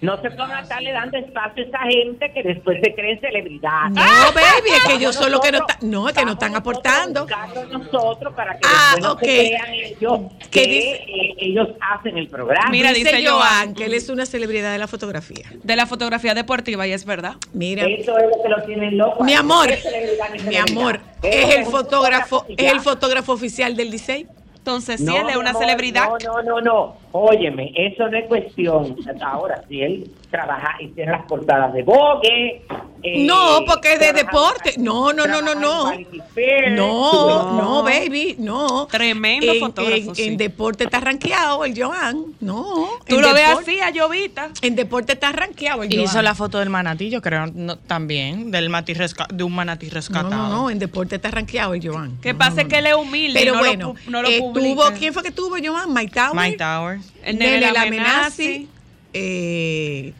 [0.00, 3.88] No se pongan a estarle dando espacio a esa gente que después se creen celebridad.
[3.90, 4.02] No,
[4.34, 7.26] baby, es que ellos son los que no están, no, es que no están aportando.
[7.70, 9.20] nosotros para que Ah, después no ok.
[9.20, 10.92] se crean ellos ¿Qué que dice?
[10.96, 12.70] eh, ellos hacen el programa.
[12.70, 13.74] Mira, dice dice Joan Joan.
[13.74, 15.46] que él es una celebridad de la fotografía.
[15.62, 17.34] De la fotografía deportiva, y es verdad.
[17.52, 19.24] Mira, Eso es lo que lo tienen loco.
[19.24, 23.90] mi amor, ¿Qué celebridad ni mi amor, es el fotógrafo, es el fotógrafo oficial del
[23.90, 24.26] Licey.
[24.56, 26.08] Entonces, si No, él es una amor, celebridad.
[26.08, 26.96] No, no, no, no.
[27.12, 28.96] Óyeme, eso no es cuestión.
[29.20, 32.62] Ahora, si él trabaja, hiciera las portadas de Vogue.
[33.02, 34.74] eh, No, porque es de deporte.
[34.78, 35.90] No, no, no, no, no.
[36.32, 36.70] Fair.
[36.72, 38.86] No, no, baby, no.
[38.86, 40.22] Tremendo en, fotógrafo, En, sí.
[40.28, 42.26] en deporte está rankeado el Joan.
[42.40, 42.88] No.
[43.08, 44.50] Tú lo ves así, a Llovita.
[44.62, 46.04] En deporte está rankeado el Y Joan.
[46.04, 49.88] hizo la foto del manatí, yo creo, no, también, del matí resca- de un manatí
[49.88, 50.30] rescatado.
[50.30, 52.18] no, no, en deporte está rankeado el Joan.
[52.20, 53.40] Que No, pasa no, que él es humilde.
[53.40, 54.68] Pero no bueno, lo, lo eh, publica.
[54.84, 55.92] tuvo, ¿quién fue que tuvo Joan?
[55.92, 56.34] Mike Tower.
[56.34, 56.99] Mike Towers.
[57.22, 58.68] El Nene.
[59.12, 60.12] Eh,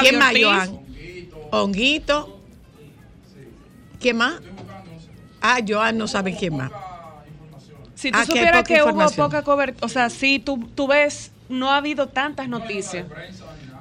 [0.00, 0.32] ¿Quién más.
[0.40, 0.80] Joan?
[1.50, 2.40] Honguito.
[4.00, 4.40] ¿Quién más?
[5.40, 6.70] Ah, Joan no sabe quién más.
[7.94, 11.70] Si tú Ah, supieras que hubo poca cobertura, o sea, si tú, tú ves, no
[11.70, 13.06] ha habido tantas noticias.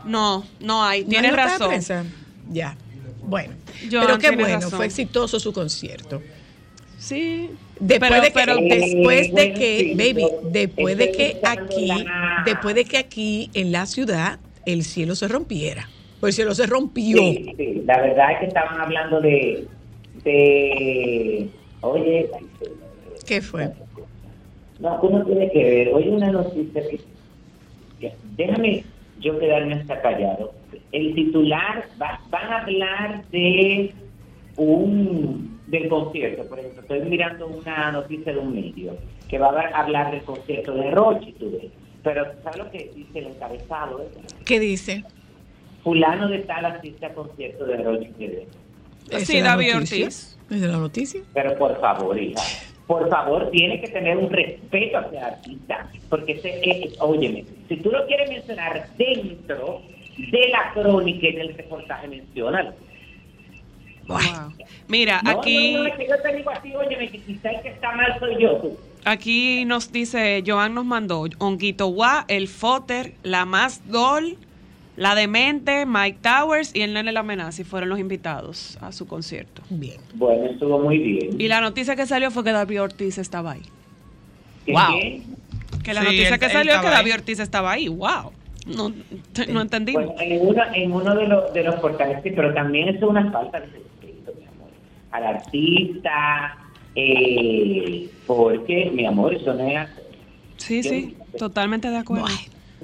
[0.06, 2.14] No, no hay, ¿No tienes hay razón.
[2.50, 2.78] Ya.
[3.24, 3.56] Bueno.
[3.92, 4.72] Joan, pero qué bueno, razón.
[4.72, 6.22] fue exitoso su concierto.
[7.06, 7.52] Sí.
[7.80, 11.90] Después Pero- de que, pero- después de que, baby, después de que aquí,
[12.46, 15.88] después de que aquí en la ciudad el cielo se rompiera.
[16.20, 17.18] Pues el cielo se rompió.
[17.18, 19.68] Sí, sí, la verdad es que estaban hablando de.
[20.24, 21.48] de
[21.82, 22.28] oye,
[23.28, 23.70] ¿Qué fue?
[24.80, 25.90] no, tú no tienes que ver.
[25.94, 27.00] Oye, una noticia que.
[28.36, 28.84] Déjame
[29.20, 30.54] yo quedarme hasta callado.
[30.92, 33.94] El titular, va- van a hablar de
[34.58, 35.55] un.
[35.68, 36.82] Del concierto, por ejemplo.
[36.82, 38.98] Estoy mirando una noticia de un medio
[39.30, 41.72] que va a hablar del concierto de Rochi, tú ves.
[42.04, 44.02] Pero, ¿sabes lo que dice el encabezado?
[44.02, 44.08] eh?
[44.46, 45.04] ¿Qué dice?
[45.84, 48.10] Fulano de tal asiste a concierto de Rochi
[49.20, 49.76] Sí, es David.
[49.76, 50.38] Ortiz.
[50.50, 51.22] ¿Esa es la noticia?
[51.34, 52.42] Pero por favor, hija,
[52.88, 55.90] por favor, tiene que tener un respeto hacia el artista.
[56.10, 59.82] Porque, ese, eh, óyeme, si tú lo quieres mencionar dentro
[60.18, 62.74] de la crónica y del reportaje, menciónalo.
[64.08, 64.20] Wow.
[64.88, 67.62] Mira, No, aquí, no, no, es que yo te digo así, óyeme, que quizá el
[67.62, 68.62] que está mal soy yo.
[69.04, 74.38] aquí nos dice, Joan nos mandó, Honguito Guá, el Foter, la Más Dol,
[74.96, 79.62] la Demente, Mike Towers y el Nene Lamenazi fueron los invitados a su concierto.
[79.70, 80.00] Bien.
[80.14, 81.42] Bueno, estuvo muy bien.
[81.42, 83.62] Y la noticia que salió fue que David Ortiz estaba ahí.
[84.66, 85.82] ¿Qué, wow.
[85.84, 87.18] Que la Sí, noticia él- que salió es que David ahí.
[87.18, 87.88] Ortiz estaba ahí.
[87.88, 88.32] Wow.
[88.68, 88.92] No,
[89.50, 90.06] no entendimos.
[90.06, 93.04] Bueno, en uno, en uno de, los, de los portales, sí, pero también eso es
[93.04, 93.68] una falta de
[95.18, 96.58] al artista,
[96.96, 99.90] eh, porque, mi amor, eso no es...
[100.58, 102.26] Sí, sí, totalmente de acuerdo.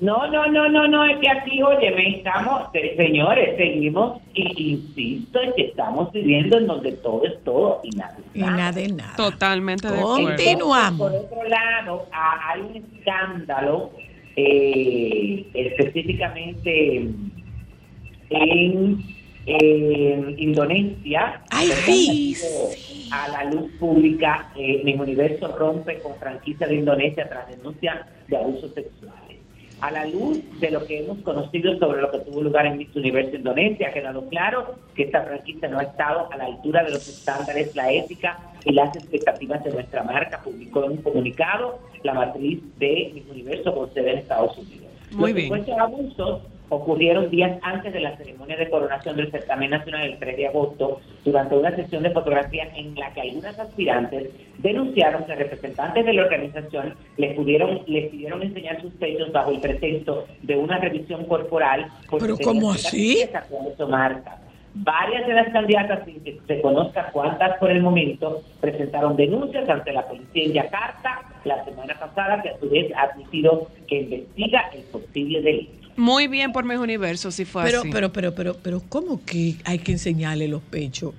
[0.01, 5.39] No, no, no, no, no, es que aquí, oye, estamos, se- señores, seguimos, y insisto,
[5.41, 8.87] en que estamos viviendo en donde todo es todo y nada es Y nada de
[8.87, 9.15] nada.
[9.15, 10.27] Totalmente de acuerdo.
[10.27, 11.11] Continuamos.
[11.11, 13.91] Por otro lado, a- hay un escándalo
[14.35, 16.97] eh, específicamente
[18.29, 18.97] en,
[19.59, 21.41] en Indonesia.
[21.49, 22.35] Ay, sí,
[23.11, 28.37] A la luz pública, eh, Miss Universo rompe con franquicia de Indonesia tras denuncia de
[28.37, 29.37] abusos sexuales.
[29.81, 32.95] A la luz de lo que hemos conocido sobre lo que tuvo lugar en Miss
[32.95, 36.91] Universo Indonesia, ha quedado claro que esta franquicia no ha estado a la altura de
[36.91, 42.13] los estándares, la ética y las expectativas de nuestra marca, publicó en un comunicado la
[42.13, 44.91] matriz de Miss Universo con sede en Estados Unidos.
[45.11, 45.79] Muy Los bien.
[45.79, 50.47] abusos ocurrieron días antes de la ceremonia de coronación del certamen nacional el 3 de
[50.47, 54.29] agosto, durante una sesión de fotografía en la que algunas aspirantes
[54.59, 59.59] denunciaron que representantes de la organización les pudieron les pidieron enseñar sus pechos bajo el
[59.59, 61.87] pretexto de una revisión corporal.
[62.19, 63.19] ¿Pero cómo así?
[63.89, 64.37] marca.
[64.73, 69.91] Varias de las candidatas, sin que se conozca cuántas por el momento, presentaron denuncias ante
[69.91, 74.69] la policía en Yakarta la semana pasada, que a su vez ha admitido que investiga
[74.73, 75.80] el posible delito.
[76.01, 77.91] Muy bien por mis universos, si fue Pero, así.
[77.91, 81.13] pero, pero, pero, pero, ¿cómo que hay que enseñarle los pechos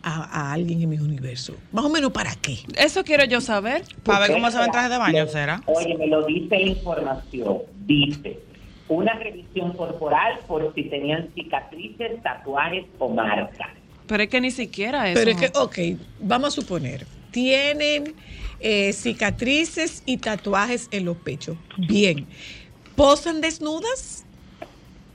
[0.00, 1.56] a, a alguien en mis universos?
[1.72, 2.58] Más o menos para qué.
[2.76, 3.82] Eso quiero yo saber.
[4.04, 5.60] Para ver cómo se va en traje de baño, ¿será?
[5.66, 7.58] Oye, me lo dice la información.
[7.84, 8.38] Dice,
[8.88, 13.70] una revisión corporal por si tenían cicatrices, tatuajes o marcas.
[14.06, 15.18] Pero es que ni siquiera eso.
[15.18, 18.14] Pero es que, ok, vamos a suponer, tienen
[18.60, 21.56] eh, cicatrices y tatuajes en los pechos.
[21.76, 22.24] Bien.
[22.94, 24.24] ¿Posan desnudas?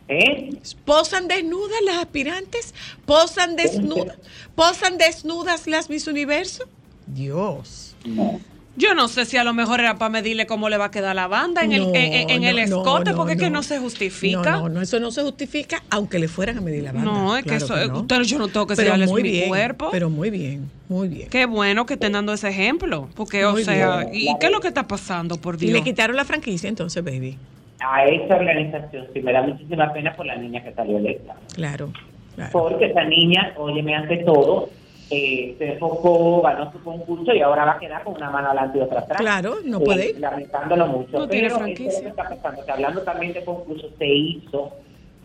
[0.07, 0.49] ¿Eh?
[0.85, 2.73] ¿Posan desnudas las aspirantes?
[3.05, 4.17] ¿Posan desnudas?
[4.55, 6.65] ¿Posan desnudas las Miss Universo?
[7.07, 7.95] Dios.
[8.05, 8.39] No.
[8.75, 11.15] Yo no sé si a lo mejor era para medirle cómo le va a quedar
[11.15, 13.61] la banda en el, en, el escote, no, porque es que no.
[13.61, 14.49] se justifica.
[14.53, 17.11] No, no, no, eso no se justifica, aunque le fueran a medir la banda.
[17.11, 18.07] No, es que Claro eso- eh, no.
[18.07, 19.89] pero yo no tengo que enseñarles muy mi bien, cuerpo.
[19.91, 21.29] Pero muy bien, muy bien.
[21.29, 23.09] Qué bueno que estén dando ese ejemplo.
[23.13, 24.09] Porque, o sea, bien.
[24.15, 25.73] ¿y qué es lo que está pasando, por Y Dios?
[25.73, 27.37] le quitaron la franquicia entonces, baby.
[27.85, 31.35] A esa organización sí me da muchísima pena por la niña que salió electa.
[31.55, 31.89] Claro,
[32.35, 32.51] claro.
[32.51, 34.69] Porque esa niña, óyeme, ante todo,
[35.11, 38.77] eh, se enfocó, ganó su concurso y ahora va a quedar con una mano adelante
[38.77, 39.19] y otra atrás.
[39.19, 40.19] Claro, no Eh, puede.
[40.19, 41.19] Lamentándolo mucho.
[41.19, 44.71] No tiene pero está pasando, que hablando también de concursos, se hizo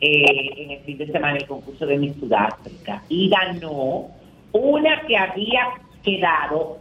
[0.01, 4.09] eh, en el fin de semana el concurso de Miss Sudáfrica y ganó
[4.53, 5.69] una que había
[6.03, 6.79] quedado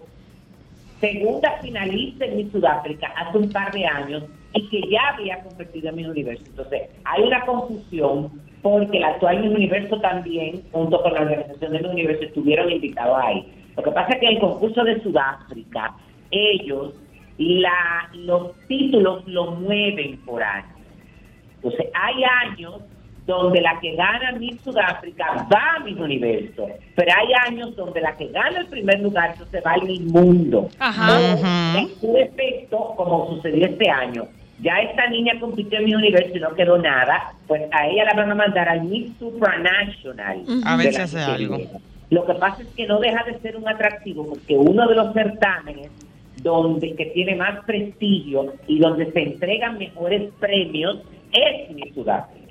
[0.99, 4.23] segunda finalista en Miss Sudáfrica hace un par de años
[4.57, 6.43] y que ya había competido en Miss Universo.
[6.47, 8.31] Entonces, hay una confusión
[8.63, 13.17] porque el actual Miss Universo también, junto con la organización de Miss Universo, estuvieron invitados
[13.23, 13.45] ahí.
[13.75, 15.95] Lo que pasa es que en el concurso de Sudáfrica,
[16.31, 16.95] ellos,
[17.37, 20.75] la, los títulos lo mueven por año.
[21.57, 22.81] Entonces, hay años
[23.27, 28.15] donde la que gana Miss Sudáfrica va a Miss Universo, pero hay años donde la
[28.15, 30.69] que gana el primer lugar entonces va al Miss Mundo.
[30.79, 31.77] Ajá.
[31.77, 34.23] En su efecto, como sucedió este año,
[34.59, 38.13] ya esta niña compitió en Miss Universo y no quedó nada, pues a ella la
[38.13, 40.43] van a mandar al Miss Supranational.
[40.65, 41.57] A ver si hace algo.
[42.09, 45.13] Lo que pasa es que no deja de ser un atractivo porque uno de los
[45.13, 45.91] certámenes
[46.41, 50.99] donde que tiene más prestigio y donde se entregan mejores premios
[51.31, 52.46] es Miss Sudáfrica.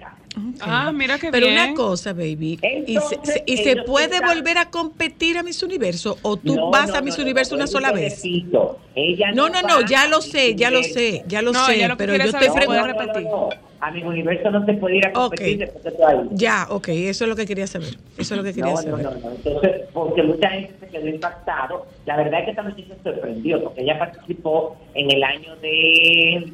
[0.61, 1.59] Ah, mira qué Pero bien.
[1.59, 5.43] una cosa, baby, ¿y, se, Entonces, se- y se puede están- volver a competir a
[5.43, 7.91] Miss Universo o tú No, vas no, a Miss no, Universo no, una no, sola
[7.93, 8.17] vez?
[8.23, 11.89] repito, ella No, no, no, ya lo sé, ya lo sé, ya lo No, sé,
[11.97, 13.49] pero yo saber no, no.
[13.81, 15.59] A mi universo no se puede ir a competir Ok.
[15.61, 16.17] después que tú ahí.
[16.33, 17.97] Ya, ok, eso es lo que quería saber.
[18.19, 19.05] Eso es lo que quería No, no, saber.
[19.05, 19.31] no, no.
[19.37, 21.87] Entonces, porque mucha gente se quedó impactado.
[22.07, 26.53] La verdad es que esta noticia sorprendió, porque ella participó en el año de.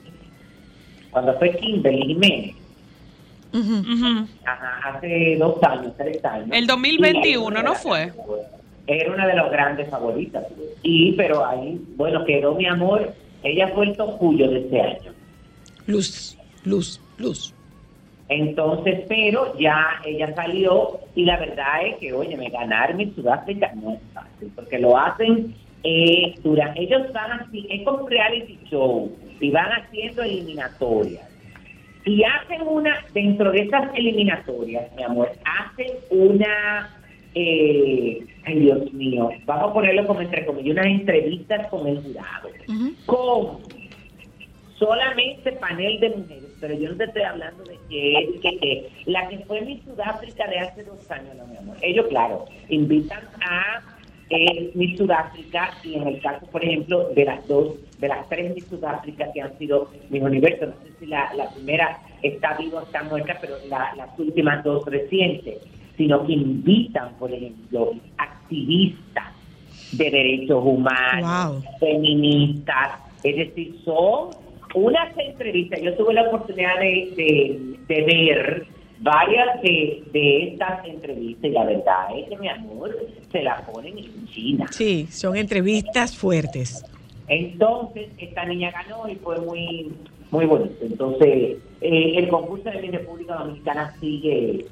[1.11, 2.57] Cuando fue Kimberly Jiménez.
[4.45, 6.49] Ajá, hace dos años, tres años.
[6.53, 8.13] El 2021, Y era ¿no fue?
[8.87, 10.45] Era una de las grandes favoritas.
[10.83, 13.13] Y, pero ahí, bueno, quedó mi amor.
[13.43, 15.13] Ella fue el tocuyo de este año.
[15.87, 17.55] Luz, luz, luz.
[18.29, 23.73] Entonces, pero ya ella salió y la verdad es que, oye, me ganar mi Sudáfrica
[23.75, 28.59] no es fácil, porque lo hacen eh, durante, ellos van así, es como un reality
[28.71, 31.32] show, y van haciendo eliminatorias.
[32.05, 36.91] Y hacen una, dentro de esas eliminatorias, mi amor, hacen una,
[37.35, 42.49] eh, ay Dios mío, vamos a ponerlo como entre comillas, unas entrevistas con el jurado,
[42.69, 42.95] Ujú.
[43.07, 43.73] con
[44.79, 49.29] solamente panel de mujeres, pero yo no te estoy hablando de que, que, que la
[49.29, 51.77] que fue mi Sudáfrica de hace dos años, no, mi amor.
[51.83, 53.81] Ellos, claro, invitan a
[54.29, 58.53] eh, mi Sudáfrica y en el caso, por ejemplo, de las dos, de las tres
[58.55, 62.81] mi Sudáfrica que han sido mi universo, no sé si la, la primera está viva
[62.81, 65.59] o está muerta, pero la- las últimas dos recientes,
[65.97, 69.33] sino que invitan, por ejemplo, activistas
[69.93, 71.63] de derechos humanos, Wow.
[71.79, 74.31] feministas, es decir, son
[74.75, 75.81] unas entrevistas.
[75.81, 78.67] Yo tuve la oportunidad de, de- de ver
[78.99, 82.97] varias de, de estas entrevistas y la verdad es que, mi amor,
[83.31, 84.67] se la ponen en China.
[84.73, 86.85] Sí, son entrevistas fuertes.
[87.29, 89.93] Entonces, esta niña ganó y fue muy
[90.31, 90.75] muy bonito.
[90.83, 94.67] Entonces, eh, el concurso de la República Dominicana sigue,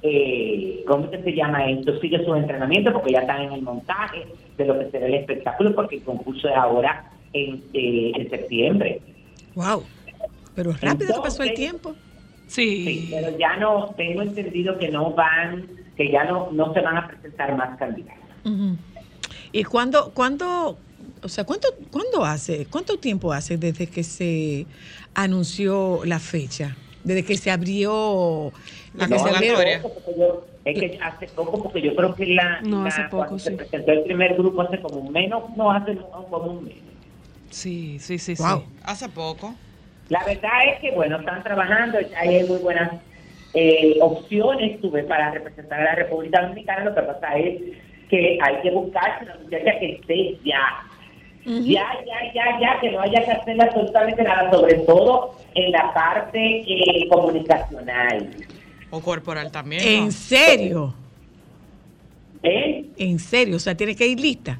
[0.00, 1.98] eh, ¿cómo que se llama esto?
[2.00, 4.24] Sigue su entrenamiento porque ya están en el montaje
[4.56, 9.00] de lo que será el espectáculo, porque el concurso es ahora en, eh, en septiembre.
[9.54, 9.82] Wow.
[10.54, 11.94] Pero rápido que pasó el Entonces- tiempo.
[12.46, 13.08] Sí, Sí.
[13.10, 17.08] pero ya no, tengo entendido que no van, que ya no, no se van a
[17.08, 18.18] presentar más candidatos.
[19.52, 20.76] ¿Y cuándo, cuándo,
[21.22, 24.66] o sea, cuánto, cuándo hace, cuánto tiempo hace desde que se
[25.14, 26.76] anunció la fecha?
[27.04, 28.52] Desde que se abrió
[28.94, 29.82] La se convocatoria.
[30.64, 33.50] Es que hace poco, porque yo creo que la, No, la- hace poco, cuando se
[33.50, 33.56] sí.
[33.56, 36.74] presentó el primer grupo hace como un menos, no hace como un mes.
[37.50, 38.60] Sí, sí, sí, Wow.
[38.60, 38.64] sí.
[38.84, 39.54] Hace poco.
[40.08, 42.92] La verdad es que, bueno, están trabajando, hay muy buenas
[43.54, 47.60] eh, opciones, tuve para representar a la República Dominicana, lo que pasa es
[48.08, 50.60] que hay que buscarse una muchacha que esté ya.
[51.44, 55.92] Ya, ya, ya, ya, que no haya que hacer absolutamente nada, sobre todo en la
[55.92, 58.30] parte eh, comunicacional.
[58.90, 59.82] O corporal también.
[59.82, 60.04] ¿no?
[60.04, 60.94] ¿En serio?
[62.42, 62.84] ¿Eh?
[62.96, 63.56] ¿En serio?
[63.56, 64.58] O sea, tiene que ir lista.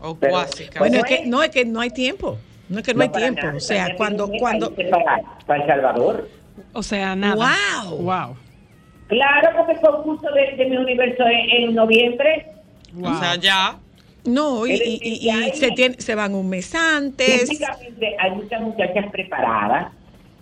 [0.00, 0.66] O Pero- cuasi.
[0.66, 0.78] casi.
[0.78, 2.38] Bueno, es ¿Cómo que no es que no hay tiempo.
[2.68, 3.42] No es que no, hay tiempo.
[3.42, 6.28] nada, O sea, también cuando cuando para El Salvador.
[6.72, 7.34] O sea, nada.
[7.86, 7.98] Wow.
[7.98, 8.36] Wow.
[9.08, 12.46] Claro, porque el concurso de, de mi universo es en noviembre.
[13.02, 13.76] O sea, ya.
[14.24, 17.50] No, y, y- se, tiene- se van un mes antes.
[18.20, 19.92] Hay muchas muchachas preparadas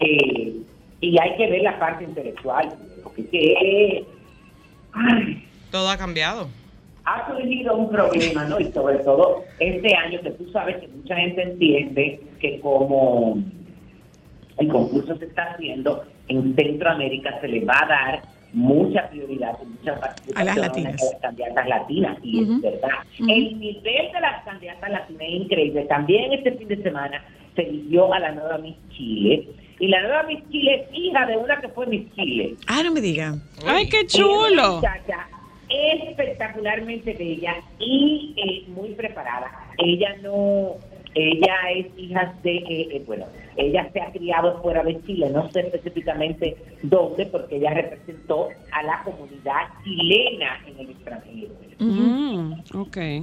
[0.00, 0.54] eh,
[1.00, 2.68] y hay que ver la parte intelectual.
[3.02, 4.04] Porque que,
[4.92, 6.48] ay, Todo ha cambiado.
[7.06, 8.60] ha surgido un problema, ¿no?
[8.60, 13.38] Y sobre todo este año que tú sabes que mucha gente entiende que como
[14.58, 18.22] el concurso se está haciendo en Centroamérica se le va a dar
[18.52, 21.00] mucha prioridad y mucha participación A las latinas.
[21.12, 22.90] las candidatas latinas y es verdad.
[23.18, 25.82] El nivel de las candidatas latinas es increíble.
[25.82, 27.24] También este fin de semana
[27.56, 29.48] se eligió a la nueva Miss Chile
[29.78, 32.54] y la nueva Miss Chile es hija de una que fue Miss Chile.
[32.66, 33.42] Ah, no me digan.
[33.66, 34.76] ¡Ay, qué chulo!
[34.76, 35.26] muchacha
[35.72, 39.50] espectacularmente bella y eh, muy preparada.
[39.78, 40.74] Ella no,
[41.14, 45.50] ella es hija de, eh, eh, bueno, ella se ha criado fuera de Chile, no
[45.50, 51.54] sé específicamente dónde, porque ella representó a la comunidad chilena en el extranjero.
[51.78, 52.52] Mm.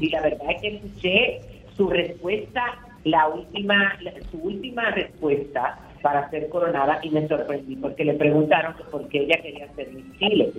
[0.02, 1.42] Y la verdad es que escuché
[1.78, 2.64] su respuesta,
[3.04, 8.76] la última, la- su última respuesta para ser coronada y me sorprendí porque le preguntaron
[8.76, 10.52] que por qué ella quería ser Miss Chile.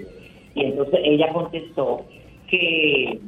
[0.55, 2.07] Y entonces ella contestó
[2.49, 3.19] que...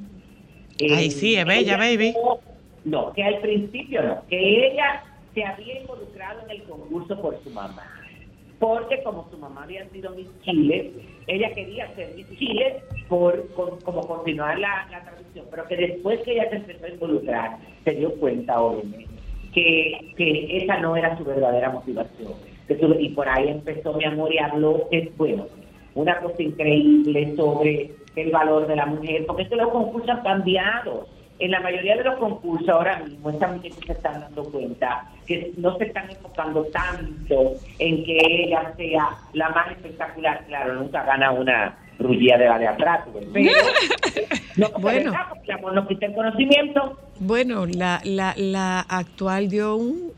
[0.78, 2.14] eh, Ay, sí, es bella, ella baby.
[2.14, 2.38] No,
[2.84, 5.02] no, que al principio no, que ella
[5.34, 7.84] se había involucrado en el concurso por su mamá.
[8.58, 10.92] Porque como su mamá había sido Miss Chile,
[11.26, 16.32] ella quería ser Miss Chile por como continuar la, la tradición, pero que después que
[16.32, 19.06] ella se empezó a involucrar, se dio cuenta, óyeme,
[19.54, 22.34] que, que esa no era su verdadera motivación.
[22.68, 25.46] Que y por ahí empezó mi amor y habló, es bueno,
[25.94, 30.22] una cosa increíble sobre el valor de la mujer, porque es que los concursos han
[30.22, 31.06] cambiado.
[31.40, 35.52] En la mayoría de los concursos ahora mismo, estas muchachas se están dando cuenta que
[35.56, 40.44] no se están enfocando tanto en que ella sea la más espectacular.
[40.46, 43.26] Claro, nunca gana una rullía de la de atrás, pero
[44.56, 45.12] no, Bueno.
[45.12, 46.98] verdad, porque el amor no quita el conocimiento.
[47.18, 50.12] Bueno, la, la, la actual dio un...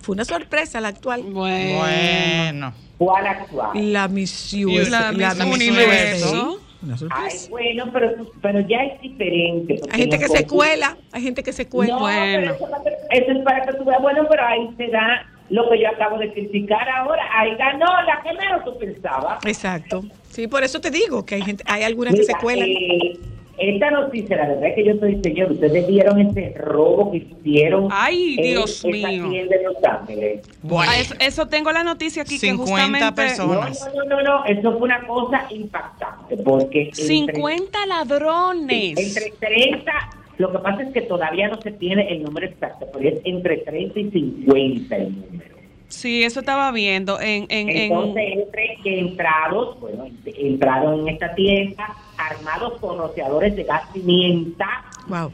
[0.00, 1.22] Fue una sorpresa la actual.
[1.22, 1.78] Bueno.
[1.78, 2.74] Bueno.
[2.98, 3.92] ¿Cuál actual?
[3.92, 5.12] La Miss Y USA.
[5.12, 6.60] la Miss Universo.
[6.84, 7.50] Una Ay, sorpresa.
[7.50, 8.10] bueno, pero,
[8.42, 9.80] pero ya es diferente.
[9.90, 11.94] Hay gente en que se cuela, hay gente que se cuela.
[11.94, 12.40] No, Bueno.
[12.40, 15.26] pero eso, para que- eso es para que tú veas, bueno, pero ahí se da
[15.50, 17.22] lo que yo acabo de criticar ahora.
[17.38, 19.44] Ahí ganó la que menos tú pensabas.
[19.44, 20.02] Exacto.
[20.30, 22.68] Sí, por eso te digo que hay gente, hay algunas que se cuelan.
[22.68, 23.18] eh,
[23.58, 25.52] esta noticia, la verdad es que yo soy señor.
[25.52, 29.28] Ustedes vieron ese robo que hicieron Ay, en Dios esa mío.
[29.30, 30.40] tienda de Los Ángeles.
[30.62, 30.90] Bueno.
[30.94, 33.90] Ah, eso, eso tengo la noticia aquí 50 que justamente No, personas.
[33.94, 38.98] no, no, no, no, eso fue una cosa impactante porque entre- 50 ladrones.
[38.98, 39.92] Entre 30,
[40.38, 43.58] lo que pasa es que todavía no se tiene el número exacto, pero es entre
[43.58, 45.54] 30 y 50 el número.
[45.88, 51.08] Sí, eso estaba viendo en, en, en- Entonces, entre que entrados, bueno, ent- entraron en
[51.14, 54.66] esta tienda armados con rociadores de gas pimienta,
[55.08, 55.30] Wow.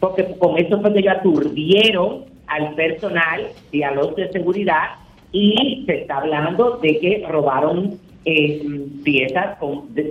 [0.00, 4.96] porque con eso fue que ellos aturdieron al personal y a los de seguridad
[5.32, 10.10] y se está hablando de que robaron eh, piezas con, de,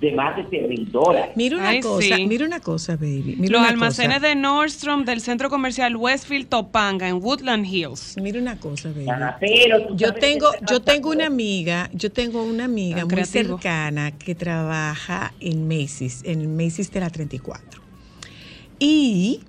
[0.00, 1.30] de más de 100 mil dólares.
[1.34, 2.26] Mira una Ay, cosa, sí.
[2.26, 3.34] mira una cosa, baby.
[3.38, 4.28] Mira los una almacenes cosa.
[4.28, 8.16] de Nordstrom del centro comercial Westfield Topanga en Woodland Hills.
[8.22, 9.06] Mira una cosa, baby.
[9.40, 13.56] Pero Yo tengo, yo tengo una amiga, yo tengo una amiga muy creativo.
[13.58, 17.82] cercana que trabaja en Macy's, en Macy's de la 34.
[18.78, 19.40] Y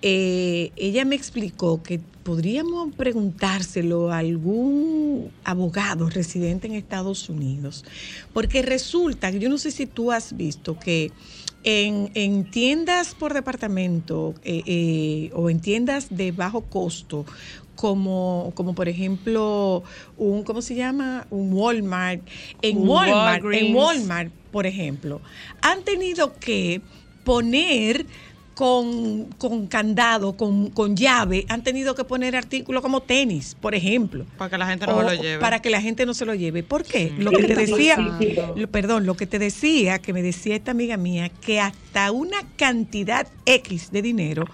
[0.00, 7.84] eh, ella me explicó que podríamos preguntárselo a algún abogado residente en Estados Unidos,
[8.32, 11.10] porque resulta que yo no sé si tú has visto que
[11.64, 17.24] en, en tiendas por departamento eh, eh, o en tiendas de bajo costo,
[17.76, 19.82] como, como por ejemplo
[20.16, 21.26] un, ¿cómo se llama?
[21.30, 22.22] Un Walmart.
[22.62, 23.74] En Un Walmart, en.
[23.74, 25.20] Walmart, por ejemplo,
[25.62, 26.80] han tenido que
[27.24, 28.06] poner
[28.54, 34.26] con, con candado, con, con llave, han tenido que poner artículos como tenis, por ejemplo.
[34.38, 35.40] Para que la gente no O- se lo lleve.
[35.40, 36.62] Para que la gente no se lo lleve.
[36.62, 37.12] ¿Por qué?
[37.18, 37.96] Lo que te decía,
[38.56, 42.36] lo- perdón, lo que te decía, que me decía esta amiga mía, que hasta una
[42.56, 44.44] cantidad X de dinero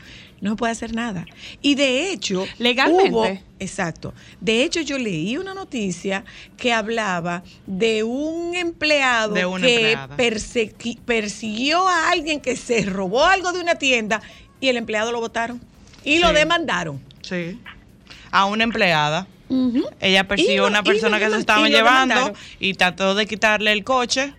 [0.41, 1.26] no se puede hacer nada.
[1.62, 3.11] Y de hecho, Legalmente.
[3.11, 4.14] hubo- exacto.
[4.41, 6.24] De hecho, yo leí una noticia
[6.57, 13.61] que hablaba de un empleado De que persiguió a alguien que se robó algo de
[13.61, 14.20] una tienda
[14.61, 15.61] y el empleado lo votaron
[16.05, 17.01] y lo demandaron.
[17.22, 17.59] Sí.
[18.30, 19.26] A una empleada.
[20.01, 22.39] Ella persiguió a una persona que se estaban llevando demandaron.
[22.61, 24.34] y trató de quitarle el coche.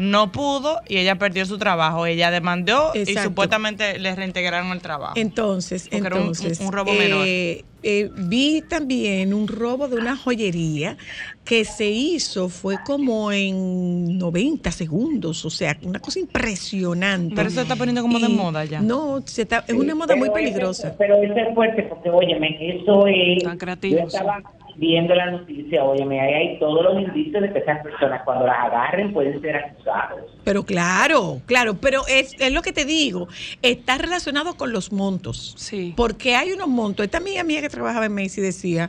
[0.00, 2.06] No pudo y ella perdió su trabajo.
[2.06, 5.12] Ella demandó y supuestamente le reintegraron el trabajo.
[5.16, 7.24] Entonces, Porque era un- entonces un robo menor.
[7.26, 10.96] eh, eh, vi también un robo de una joyería
[11.44, 17.34] que se hizo, fue como en 90 segundos, o sea, una cosa impresionante.
[17.34, 18.80] Pero eso se está poniendo como de moda ya.
[18.80, 20.94] No, se está- es una moda muy peligrosa.
[20.98, 23.42] Pero eso es fuerte porque, óyeme, eso es...
[23.42, 24.42] Tan Yo estaba
[24.80, 28.56] viendo la noticia, óyeme, ahí hay todos los indicios de que esas personas cuando las
[28.64, 30.22] agarren pueden ser acusados.
[30.42, 33.28] Pero claro, claro, pero es, es lo que te digo,
[33.60, 35.54] está relacionado con los montos.
[35.58, 35.92] Sí.
[35.94, 37.04] Porque hay unos montos.
[37.04, 38.88] Esta amiga mía que trabajaba en Macy decía,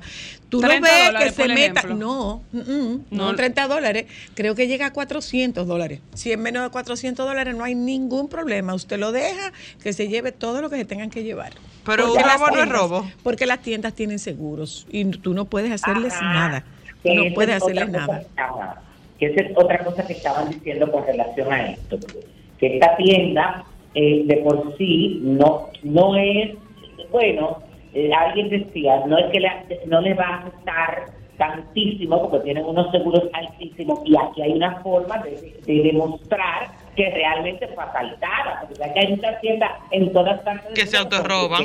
[0.52, 3.36] tú no 30 ves que se meta, no, mm, mm, no, No.
[3.36, 6.02] 30 dólares, creo que llega a 400 dólares.
[6.14, 10.10] Si es menos de 400 dólares no hay ningún problema, usted lo deja, que se
[10.10, 11.54] lleve todo lo que se tengan que llevar.
[11.86, 13.12] Pero un robo no es robo.
[13.24, 16.66] Porque las tiendas tienen seguros y tú no puedes hacerles Ajá, nada.
[17.06, 18.24] no puedes hacerles nada.
[19.18, 21.98] que esa es otra cosa que estaban diciendo con relación a esto.
[22.60, 23.64] Que esta tienda
[23.96, 26.52] eh, de por sí no, no es,
[27.10, 27.64] bueno,
[28.18, 31.06] alguien decía, no es que le- no le va a afectar
[31.38, 37.10] tantísimo porque tienen unos seguros altísimos y aquí hay una forma de, de demostrar que
[37.10, 41.64] realmente fue asaltada, porque aquí hay muchas tiendas en todas partes Que se autorroban.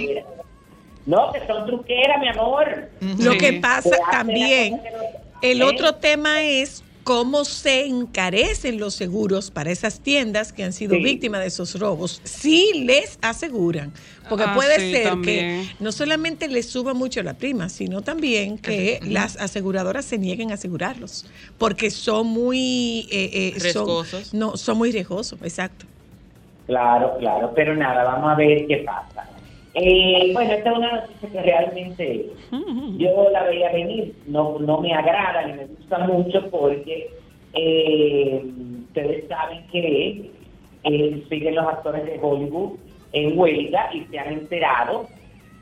[1.04, 2.88] No, que son truqueras, mi amor.
[3.20, 4.98] Lo que pasa la también, cosa que no-
[5.42, 5.64] el ¿Eh?
[5.64, 11.04] otro tema es cómo se encarecen los seguros para esas tiendas que han sido Sí.
[11.04, 12.20] víctimas de esos robos.
[12.24, 13.92] Sí les aseguran,
[14.28, 15.68] porque Ah, puede sí, ser también.
[15.68, 20.50] que no solamente les suba mucho la prima, sino también que las aseguradoras se nieguen
[20.50, 21.26] a asegurarlos,
[21.58, 24.34] porque son muy eh, eh, son- Riesgosos.
[24.34, 25.86] no, son muy riesgosos, exacto.
[26.66, 29.30] Claro, claro, pero nada, vamos a ver qué pasa.
[29.78, 32.30] Eh, bueno, esta es una noticia que realmente
[32.96, 37.10] yo la veía venir, no, no me agrada ni me gusta mucho porque
[37.52, 38.42] eh,
[38.86, 40.30] ustedes saben que
[40.82, 42.78] eh, siguen los actores de Hollywood
[43.12, 45.08] en huelga y se han enterado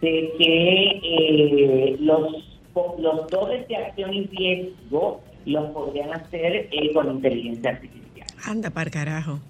[0.01, 2.63] de que los,
[2.99, 8.29] los dobles de acción y riesgo los podrían hacer con inteligencia artificial.
[8.47, 9.41] Anda para carajo.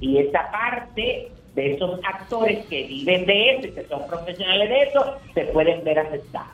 [0.00, 4.82] Y esa parte de esos actores que viven de eso y que son profesionales de
[4.82, 6.48] eso, se pueden ver afectados.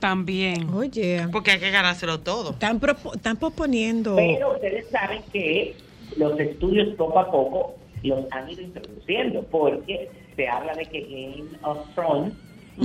[0.00, 0.68] También.
[0.74, 2.50] Oye, Porque hay que ganárselo todo.
[2.50, 4.14] están, propo- están posponiendo.
[4.16, 5.74] Pero ustedes saben que
[6.16, 7.74] los estudios poco a poco
[8.04, 12.32] los han ido introduciendo, porque se habla de que Game of Thrones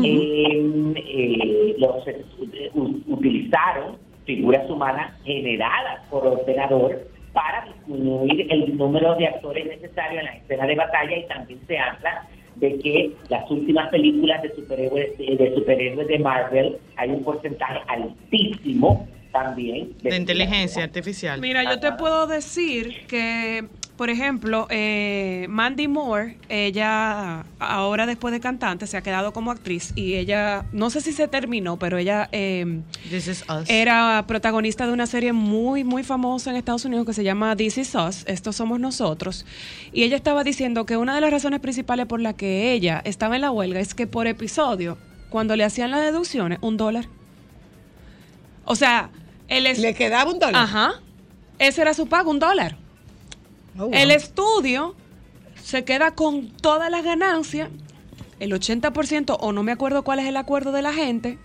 [0.03, 2.71] eh, eh, los, eh,
[3.07, 10.35] utilizaron figuras humanas generadas por ordenador para disminuir el número de actores necesarios en la
[10.37, 15.35] escena de batalla y también se habla de que las últimas películas de superhéroes de,
[15.35, 21.41] de superhéroes de Marvel hay un porcentaje altísimo también De inteligencia artificial.
[21.41, 23.65] Mira, yo te puedo decir que,
[24.03, 29.93] por ejemplo, eh, Mandy Moore, ella ahora después de cantante se ha quedado como actriz
[29.95, 33.69] y ella, no sé si se terminó, pero ella eh, This is us.
[33.69, 37.77] era protagonista de una serie muy, muy famosa en Estados Unidos que se llama This
[37.77, 39.45] Is Us, Estos Somos Nosotros.
[39.93, 43.35] Y ella estaba diciendo que una de las razones principales por la que ella estaba
[43.35, 44.97] en la huelga es que por episodio,
[45.29, 47.05] cuando le hacían las deducciones, un dólar.
[48.65, 49.11] O sea,
[49.47, 50.61] el es- ¿Le quedaba un dólar?
[50.61, 50.91] Ajá.
[51.57, 52.82] Ese era su pago, un dólar.
[53.77, 53.91] Oh, wow.
[53.93, 54.95] El estudio
[55.63, 57.69] se queda con todas las ganancias,
[58.39, 61.37] el 80% o no me acuerdo cuál es el acuerdo de la gente,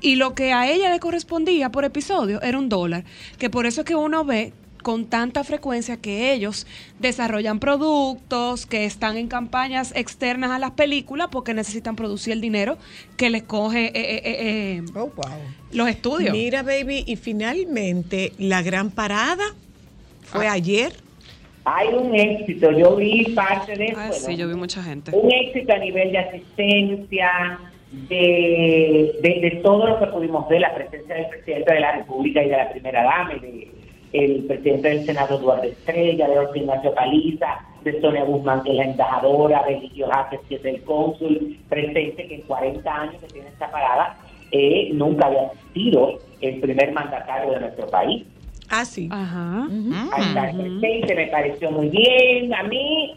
[0.00, 3.04] y lo que a ella le correspondía por episodio era un dólar,
[3.38, 4.52] que por eso es que uno ve
[4.82, 6.66] con tanta frecuencia que ellos
[6.98, 12.78] desarrollan productos, que están en campañas externas a las películas porque necesitan producir el dinero
[13.16, 15.24] que les coge eh, eh, eh, eh, Oh, wow.
[15.70, 16.32] los estudios.
[16.32, 19.44] Mira, baby, y finalmente la gran parada
[20.24, 20.52] fue Ah.
[20.54, 20.92] ayer.
[21.64, 23.96] Hay un éxito, yo vi parte de eso.
[23.98, 24.12] Ah, ¿no?
[24.12, 25.12] sí, yo vi mucha gente.
[25.14, 27.58] Un éxito a nivel de asistencia,
[27.92, 32.42] de, de, de todo lo que pudimos ver, la presencia del presidente de la República
[32.42, 33.82] y de la primera dama, y de
[34.12, 38.76] el presidente del Senado Eduardo Estrella, de José Ignacio Paliza, de Sonia Guzmán, que es
[38.76, 43.26] la embajadora, de Lidio Jaques, que es el cónsul, presente que en 40 años que
[43.28, 44.16] tiene esta parada,
[44.50, 48.24] eh, nunca había sido el primer mandatario de nuestro país.
[48.74, 49.06] Ah, sí.
[49.10, 49.66] Ajá.
[49.68, 49.92] Ujú.
[50.14, 52.54] Ahí está presente, me pareció muy bien.
[52.54, 53.14] A mí,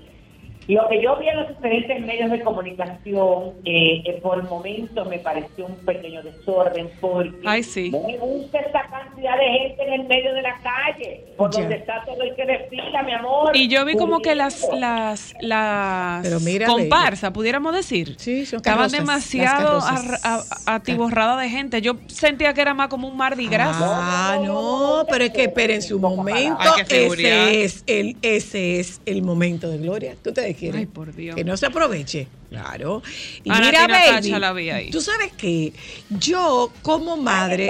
[0.67, 5.05] Lo que yo vi en los diferentes medios de comunicación, eh, eh, por el momento
[5.05, 7.91] me pareció un pequeño desorden porque Ay, sí.
[7.91, 11.61] no me gusta esta cantidad de gente en el medio de la calle, por Ya.
[11.61, 13.55] donde está todo el que desfila, mi amor.
[13.55, 18.89] Y yo vi como que las las las mira, comparsas, pudiéramos decir, Sí, son estaban
[18.89, 20.23] demasiado las carrozas.
[20.25, 21.81] ar- a- atiborradas de gente.
[21.81, 23.75] Yo sentía que era más como un Mardi Gras.
[23.79, 26.57] Ah, no, pero es que espérense un momento.
[26.89, 30.15] Ese es el, ese es el momento de gloria.
[30.23, 30.79] ¿Tú te quieres?
[30.81, 31.35] Ay, por Dios.
[31.35, 32.27] Que no se aproveche.
[32.49, 33.01] Claro.
[33.43, 34.89] Y Ana mira, baby, Tacha la vi ahí.
[34.89, 35.73] tú sabes que
[36.09, 37.69] yo como madre,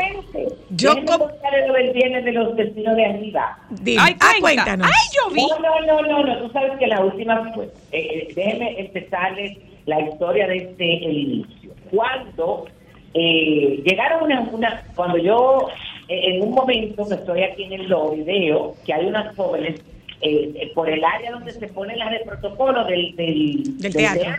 [0.70, 3.58] yo déjeme com- contarle lo del viernes de los vecinos de arriba.
[3.70, 4.88] dime, Ay, ah, cuéntanos.
[4.88, 5.42] Ay, yo vi.
[5.42, 6.38] No, no, no, no, no.
[6.48, 7.66] Tú sabes que la última fue.
[7.92, 11.72] Eh, eh, déjeme empezarles la historia desde el inicio.
[11.90, 12.66] Cuando
[13.14, 14.84] eh, llegaron una, una.
[14.96, 15.68] Cuando yo,
[16.10, 19.80] eh, en un momento que estoy aquí en el lobby, veo que hay unas jóvenes
[20.22, 24.32] eh, eh, por el área donde se ponen las de protocolo del, del, Del teatro.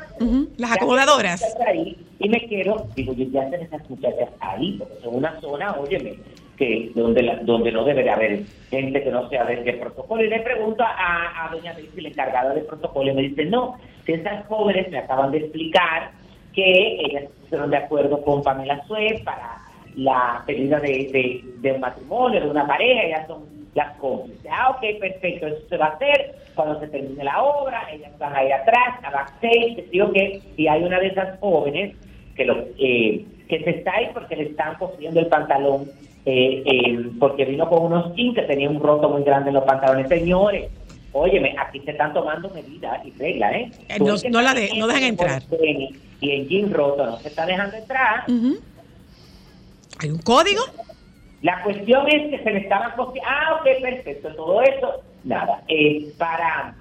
[0.57, 1.57] Las acomodadoras.
[1.66, 5.72] Ahí, y me quiero, digo, yo ya hacen esas muchachas ahí, porque son una zona,
[5.72, 6.14] óyeme,
[6.57, 10.24] que donde la- donde no debe de haber gente que no sea de, de protocolo.
[10.24, 13.77] Y le pregunto a, a doña Daisy, la encargada de protocolo, y me dice, no,
[14.07, 16.12] que esas jóvenes me acaban de explicar
[16.55, 19.59] que ellas se pusieron de acuerdo con Pamela Suez para
[19.97, 23.45] la pedida de, de, de un matrimonio, de una pareja, ellas son
[23.77, 24.47] las cómplices.
[24.51, 28.35] Ah, ok, perfecto, eso se va a hacer cuando se termine la obra, ellas van
[28.35, 31.95] a ir atrás, a backstage, que sí o qué, y hay una de esas jóvenes
[32.35, 35.89] que lo eh, que se está ahí porque le están cogiendo el pantalón
[36.24, 39.64] eh, eh, porque vino con unos jeans que tenía un roto muy grande en los
[39.64, 40.09] pantalones.
[40.09, 40.68] Señores,
[41.12, 43.70] óyeme, aquí se están tomando medidas y reglas, ¿eh?
[43.91, 45.43] Eh, no- no la de- no dejan en entrar.
[46.20, 48.24] Y en jean roto no se está dejando entrar.
[48.29, 48.57] Ujú.
[50.01, 50.62] ¿Hay un código?
[51.47, 53.22] La cuestión es que se le cogiendo.
[53.24, 54.34] Ah, ok, perfecto.
[54.34, 55.62] Todo eso, nada.
[55.68, 56.74] Eh, para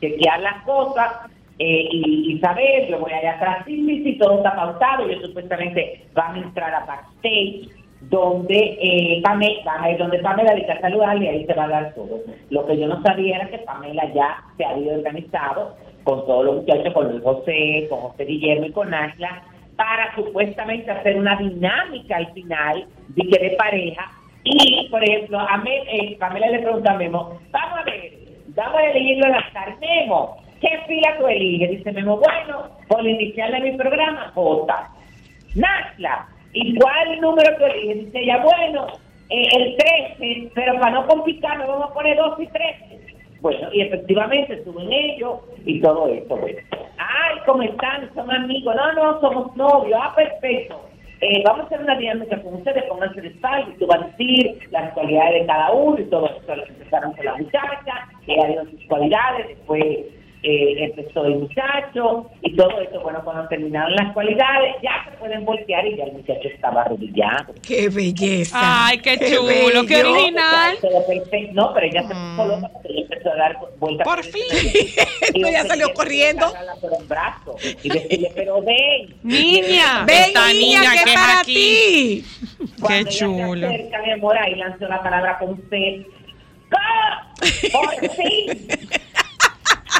[0.00, 1.12] chequear las cosas
[1.60, 5.08] eh, y, y saber, yo voy allá atrás, sí, sí, todo está pautado.
[5.08, 7.68] Ellos supuestamente van a entrar a backstage,
[8.10, 12.18] donde eh, Pamela, donde Pamela le a saludarle y ahí se va a dar todo.
[12.50, 16.56] Lo que yo no sabía era que Pamela ya se había organizado con todos los
[16.56, 19.44] muchachos, con Luis José, con José Guillermo y con Ashla,
[19.76, 24.10] para supuestamente hacer una dinámica al final de que de pareja.
[24.44, 28.12] Y, por ejemplo, a Me- eh, Pamela le pregunta a Memo, vamos a ver,
[28.48, 29.74] vamos a elegirlo al azar.
[29.80, 31.70] Memo, ¿qué fila tú eliges?
[31.70, 34.88] Dice Memo, bueno, por inicial de mi programa, J.
[35.54, 38.04] Nasla, ¿y cuál número tú eliges?
[38.06, 38.86] Dice ella, bueno,
[39.30, 39.76] eh, el
[40.18, 43.00] 13, pero para no complicarme vamos a poner 2 y 13.
[43.44, 46.40] Bueno, y efectivamente suben ellos y todo esto.
[46.96, 48.08] Ay, ¿cómo están?
[48.14, 48.74] ¿Son amigos?
[48.74, 50.00] No, no, somos novios.
[50.02, 50.80] Ah, perfecto.
[51.20, 54.06] Eh, vamos a hacer una dinámica con ustedes, pónganse de espalda y tú vas a
[54.06, 56.54] decir las cualidades de cada uno y todo eso.
[56.54, 59.84] Empezaron con la muchacha, ella dio sus cualidades, después
[60.44, 63.00] eh, empezó el muchacho y todo eso.
[63.00, 67.54] Bueno, cuando terminaron las cualidades, ya se pueden voltear y ya el muchacho estaba arrodillado.
[67.66, 68.56] ¡Qué belleza!
[68.86, 70.76] Ay, qué chulo, qué original.
[71.54, 74.04] No, pero ella se puso loca porque ella empezó a dar vueltas.
[74.06, 75.40] Por fin.
[75.40, 76.52] No, ya salió corriendo.
[76.80, 79.14] por el brazo Y decirle, pero ven.
[79.22, 80.04] Niña.
[80.06, 81.54] Ven, Esta niña, niña que es para aquí.
[81.54, 82.24] ti.
[82.80, 83.66] Cuando Qué ella se chulo.
[83.68, 86.06] acerca, mi amor, ahí lanzó la palabra con C.
[86.76, 87.32] ¡Ah!
[87.72, 88.68] ¡Por fin!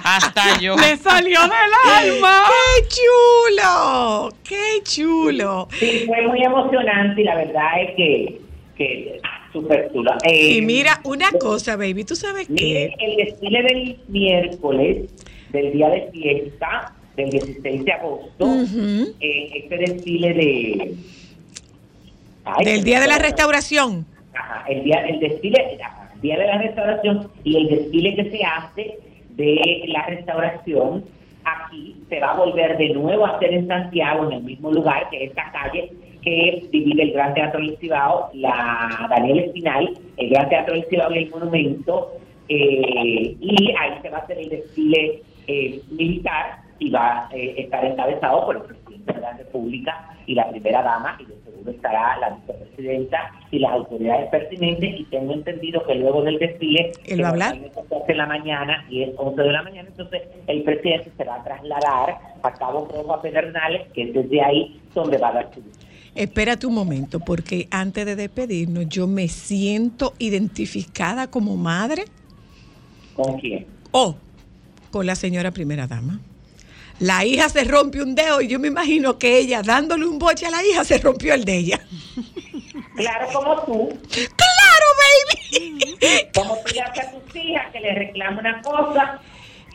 [0.05, 0.77] Hasta yo.
[0.77, 1.51] Le salió del
[2.13, 2.45] alma.
[2.47, 4.29] ¡Qué chulo!
[4.45, 5.69] ¡Qué chulo!
[5.79, 8.41] Sí, fue muy emocionante y la verdad es que,
[8.77, 9.21] que
[9.53, 10.13] súper chulo.
[10.25, 12.93] Eh, Y mira, una cosa, baby, ¿tú sabes qué?
[12.99, 15.11] el desfile del miércoles,
[15.51, 19.15] del día de fiesta, del 16 de agosto, Ujú.
[19.21, 20.95] eh, este desfile de...
[22.45, 24.05] Ay, Del día de la restauración.
[24.35, 25.79] Ajá, el día, el desfile,
[26.15, 28.99] el día de la restauración y el desfile que se hace
[29.37, 31.05] de la restauración
[31.45, 35.09] aquí se va a volver de nuevo a hacer en Santiago, en el mismo lugar,
[35.11, 40.31] que es esta calle que divide el Gran Teatro del Cibao, la Daniel Espinal, el
[40.31, 42.13] Gran Teatro del Cibao y el Monumento,
[42.49, 47.55] eh, y ahí se va a hacer el desfile eh, militar y va a eh,
[47.59, 51.35] estar encabezado por el presidente de la República y la primera dama, y de
[51.65, 56.93] seguro estará la vicepresidenta y las autoridades pertinentes, y tengo entendido que luego del desfile,
[57.07, 57.57] ¿Él va a hablar?
[58.07, 61.45] en la mañana y es 11 de la mañana, entonces el presidente se va a
[61.45, 65.63] trasladar a Cabo Rojo a Pedernales, que es desde ahí donde va a dar su
[66.15, 72.05] Espérate un momento, porque antes de despedirnos, yo me siento identificada como madre
[73.15, 73.67] ¿Con quién?
[73.91, 74.17] o
[74.93, 76.21] con la señora primera dama.
[77.01, 80.47] La hija se rompe un dedo y yo me imagino que ella, dándole un boche
[80.47, 81.81] a la hija, se rompió el de ella.
[82.97, 86.29] Claro, como tú, ¡Claro, baby!
[86.33, 89.21] como tú le haces a tus hijas que le reclama una cosa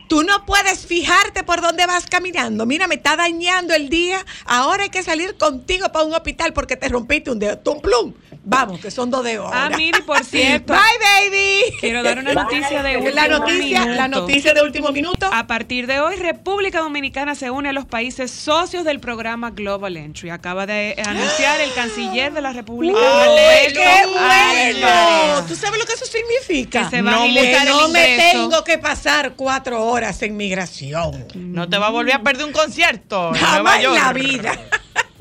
[0.10, 2.66] Tú no puedes fijarte por dónde vas caminando.
[2.66, 4.26] Mira, me está dañando el día.
[4.46, 7.60] Ahora hay que salir contigo para un hospital porque te rompiste un dedo.
[7.60, 8.16] Tum, plum.
[8.50, 9.50] Vamos, que son dos dedos.
[9.54, 9.78] Ah, ahora.
[9.78, 10.74] mire, por cierto.
[10.74, 10.82] Bye,
[11.30, 11.78] baby.
[11.80, 14.22] Quiero dar una noticia de último la noticia, la minuto.
[14.22, 15.30] noticia de último minuto.
[15.32, 19.98] A partir de hoy, República Dominicana se une a los países socios del programa Global
[19.98, 20.32] Entry.
[20.32, 22.98] Acaba de anunciar el canciller de la República.
[22.98, 25.46] ¡Uy, Alberto qué bueno!
[25.48, 26.86] ¿Tú sabes lo que eso significa?
[26.90, 30.36] Que se va a no, que el no me tengo que pasar cuatro horas en
[30.38, 31.28] migración.
[31.36, 33.98] No te va a volver a perder un concierto en Nueva Jamás en York.
[34.04, 34.60] la vida.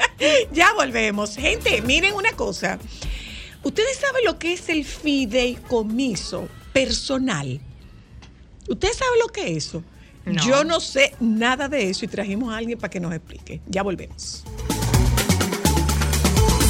[0.52, 1.36] ya volvemos.
[1.36, 2.78] Gente, miren una cosa.
[3.62, 7.60] Ustedes saben lo que es el fideicomiso personal.
[8.68, 9.82] ¿Ustedes saben lo que es eso?
[10.24, 10.42] No.
[10.44, 13.60] Yo no sé nada de eso y trajimos a alguien para que nos explique.
[13.66, 14.44] Ya volvemos.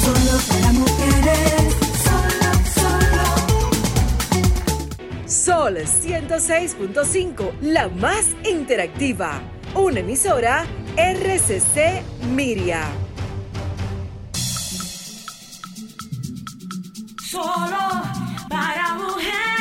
[0.03, 3.27] Solo para mujeres, solo, solo.
[5.27, 9.41] Sol 106.5, la más interactiva.
[9.75, 10.65] Una emisora
[10.97, 12.01] RCC
[12.33, 12.89] Miria.
[17.29, 18.01] Solo
[18.49, 19.58] para mujeres.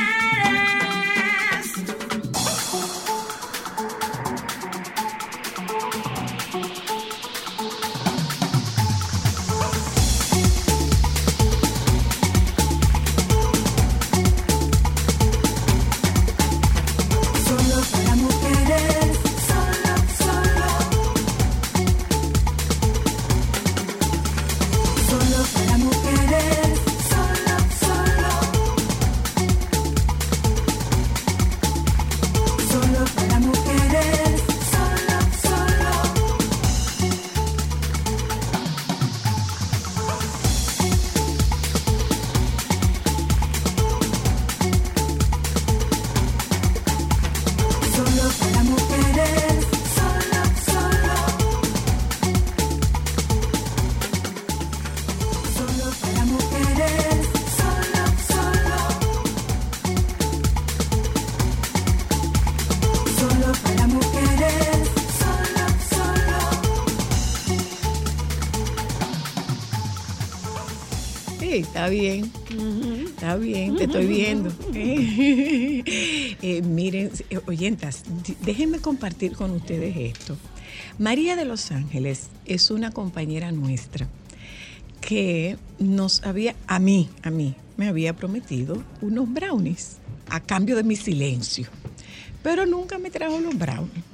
[71.61, 72.31] Está bien.
[73.07, 74.53] Está bien, te estoy viendo.
[76.41, 78.05] Eh, miren, eh, oyentas,
[78.43, 80.37] déjenme compartir con ustedes esto.
[80.99, 84.09] María de Los Ángeles es una compañera nuestra
[85.01, 89.97] que nos había, a mí, a mí, me había prometido unos brownies
[90.31, 91.67] a cambio de mi silencio.
[92.43, 94.05] Pero nunca me trajo los brownies.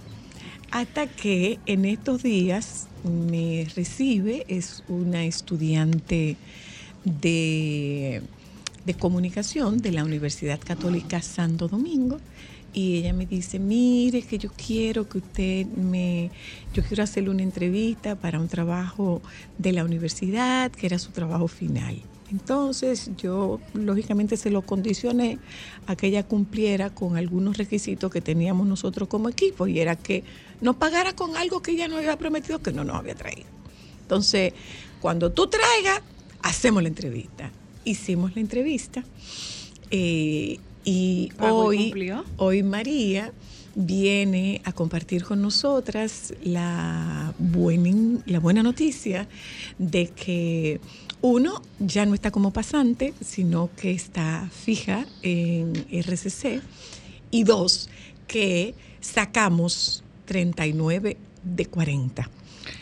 [0.70, 6.36] Hasta que en estos días me recibe, es una estudiante
[7.04, 8.22] de,
[8.84, 12.18] de comunicación de la Universidad Católica Santo Domingo.
[12.72, 16.30] Y ella me dice, mire que yo quiero que usted me,
[16.72, 19.22] yo quiero hacerle una entrevista para un trabajo
[19.58, 22.02] de la universidad, que era su trabajo final.
[22.30, 25.38] Entonces yo lógicamente se lo condicioné
[25.86, 30.24] a que ella cumpliera con algunos requisitos que teníamos nosotros como equipo y era que
[30.60, 33.46] no pagara con algo que ella nos había prometido que no nos había traído.
[34.02, 34.52] Entonces,
[35.00, 36.02] cuando tú traigas,
[36.44, 37.50] hacemos la entrevista.
[37.84, 39.02] Hicimos la entrevista
[39.90, 42.24] eh, y y hoy, cumplió.
[42.36, 43.32] hoy María
[43.74, 49.26] viene a compartir con nosotras la buena, la buena noticia
[49.78, 50.80] de que
[51.22, 56.60] uno ya no está como pasante, sino que está fija en RCC.
[57.30, 57.88] Y dos,
[58.28, 62.30] que sacamos 39 de 40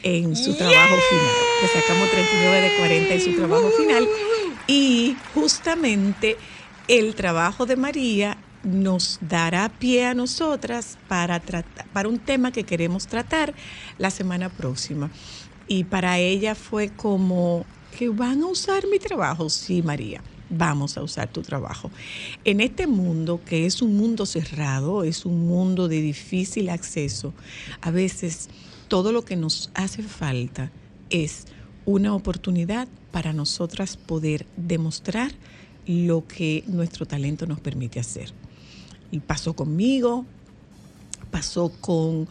[0.03, 1.35] en su trabajo final.
[1.61, 4.09] Que sacamos 39 de 40 en su trabajo final.
[4.67, 6.37] Y justamente
[6.89, 12.65] el trabajo de María nos dará pie a nosotras para, tratar, para un tema que
[12.65, 13.55] queremos tratar
[13.99, 15.11] la semana próxima.
[15.69, 17.65] Y para ella fue como
[17.99, 19.49] que van a usar mi trabajo.
[19.51, 20.23] Sí, María,
[20.53, 21.91] vamos a usar tu trabajo.
[22.45, 27.33] En este mundo, que es un mundo cerrado, es un mundo de difícil acceso,
[27.81, 28.49] a veces
[28.93, 30.71] todo lo que nos hace falta
[31.09, 31.47] es
[31.87, 35.33] una oportunidad para nosotras poder demostrar
[35.87, 38.35] lo que nuestro talento nos permite hacer.
[39.11, 40.27] Y pasó conmigo,
[41.31, 42.29] pasó con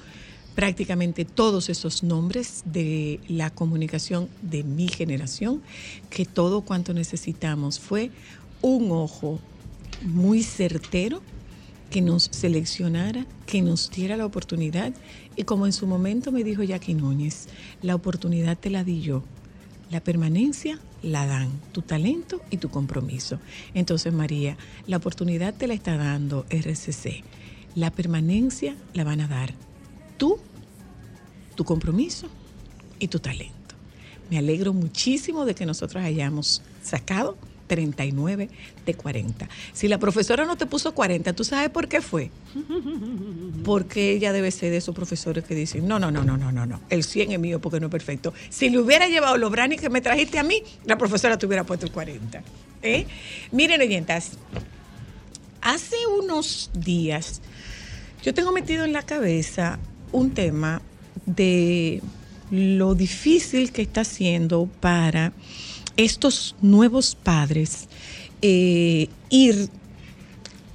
[0.53, 5.63] prácticamente todos esos nombres de la comunicación de mi generación,
[6.11, 8.11] que todo cuanto necesitamos fue
[8.61, 9.39] un ojo
[10.03, 11.23] muy certero
[11.91, 14.93] que nos seleccionara, que nos diera la oportunidad.
[15.35, 17.47] Y como en su momento me dijo Jackie Núñez,
[17.81, 19.23] la oportunidad te la di yo.
[19.91, 23.39] La permanencia la dan tu talento y tu compromiso.
[23.73, 27.23] Entonces, María, la oportunidad te la está dando RCC.
[27.75, 29.53] La permanencia la van a dar
[30.17, 30.39] tú,
[31.55, 32.27] tu compromiso
[32.99, 33.75] y tu talento.
[34.29, 37.37] Me alegro muchísimo de que nosotros hayamos sacado
[37.71, 38.49] 39
[38.85, 39.47] de 40.
[39.71, 42.29] Si la profesora no te puso 40, ¿tú sabes por qué fue?
[43.63, 46.65] Porque ella debe ser de esos profesores que dicen, no, no, no, no, no, no,
[46.65, 48.33] no, el 100 es mío porque no es perfecto.
[48.49, 51.63] Si le hubiera llevado los brownies que me trajiste a mí, la profesora te hubiera
[51.63, 52.43] puesto el 40.
[52.81, 53.07] ¿eh?
[53.53, 54.31] Miren, oyentas,
[55.61, 57.41] hace unos días
[58.21, 59.79] yo tengo metido en la cabeza
[60.11, 60.81] un tema
[61.25, 62.01] de
[62.49, 65.31] lo difícil que está siendo para
[66.03, 67.87] estos nuevos padres
[68.41, 69.69] eh, ir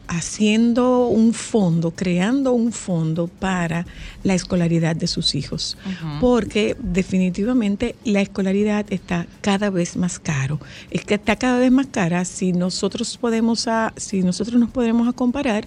[0.09, 3.87] haciendo un fondo, creando un fondo para
[4.23, 5.77] la escolaridad de sus hijos,
[6.21, 10.61] porque definitivamente la escolaridad está cada vez más caro.
[10.91, 15.09] Es que está cada vez más cara si nosotros podemos a, si nosotros nos podemos
[15.09, 15.67] a comparar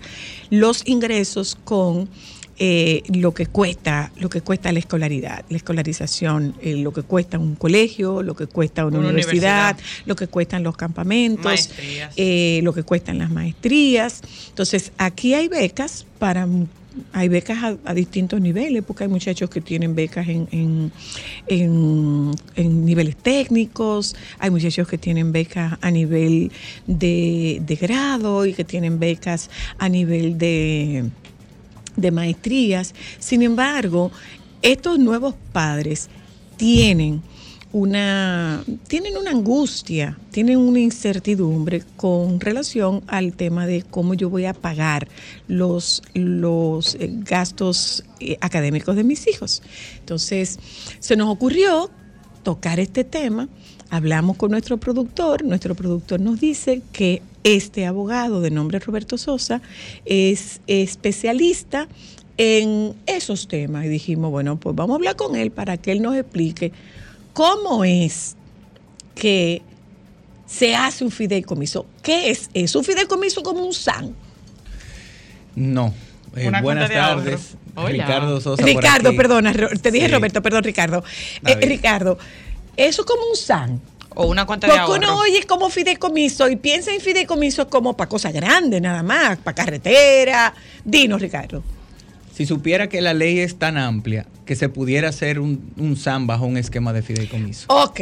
[0.49, 2.07] los ingresos con
[2.59, 7.39] eh, lo que cuesta, lo que cuesta la escolaridad, la escolarización, eh, lo que cuesta
[7.39, 10.05] un colegio, lo que cuesta una, Una universidad, universidad.
[10.05, 11.69] lo que cuestan los campamentos,
[12.17, 14.21] eh, lo que cuestan las maestrías.
[14.49, 16.47] Entonces, aquí hay becas para
[17.13, 20.91] hay becas a, a distintos niveles, porque hay muchachos que tienen becas en, en,
[21.47, 26.51] en- en niveles técnicos, hay muchachos que tienen becas a nivel
[26.87, 31.05] de, de grado y que tienen becas a nivel de,
[32.01, 32.93] de maestrías.
[33.19, 34.11] Sin embargo,
[34.61, 36.09] estos nuevos padres
[36.57, 37.21] tienen
[37.71, 44.45] una, tienen una angustia, tienen una incertidumbre con relación al tema de cómo yo voy
[44.45, 45.07] a pagar
[45.47, 49.61] los, los eh, gastos eh, académicos de mis hijos.
[49.99, 50.57] Entonces,
[50.99, 51.89] se nos ocurrió
[52.43, 53.47] tocar este tema.
[53.91, 59.61] Hablamos con nuestro productor, nuestro productor nos dice que este abogado de nombre Roberto Sosa
[60.05, 61.87] es especialista
[62.37, 66.01] en esos temas y dijimos, bueno, pues vamos a hablar con él para que él
[66.01, 66.71] nos explique
[67.33, 68.35] cómo es
[69.15, 69.61] que
[70.45, 71.85] se hace un fideicomiso.
[72.01, 72.79] ¿Qué es eso?
[72.79, 74.15] Un fideicomiso como un SAN.
[75.55, 75.93] No.
[76.35, 77.55] Eh, Una buenas tardes.
[77.75, 77.89] Hola.
[77.89, 78.61] Ricardo Sosa.
[78.61, 79.17] por Ricardo, aquí.
[79.17, 80.11] perdona, te dije Sí.
[80.11, 81.03] Roberto, perdón, Ricardo.
[81.45, 81.55] Eh.
[81.65, 82.17] Ricardo,
[82.77, 83.81] eso como un SAN.
[84.15, 85.13] O una cuenta de Porque ahorro.
[85.13, 89.55] uno oye como fideicomiso y piensa en fideicomiso como para cosas grandes nada más, para
[89.55, 90.53] carretera.
[90.83, 91.63] Dinos, Ricardo.
[92.33, 96.25] Si supiera que la ley es tan amplia que se pudiera hacer un, un SAM
[96.25, 97.67] bajo un esquema de fideicomiso.
[97.69, 98.01] Ok.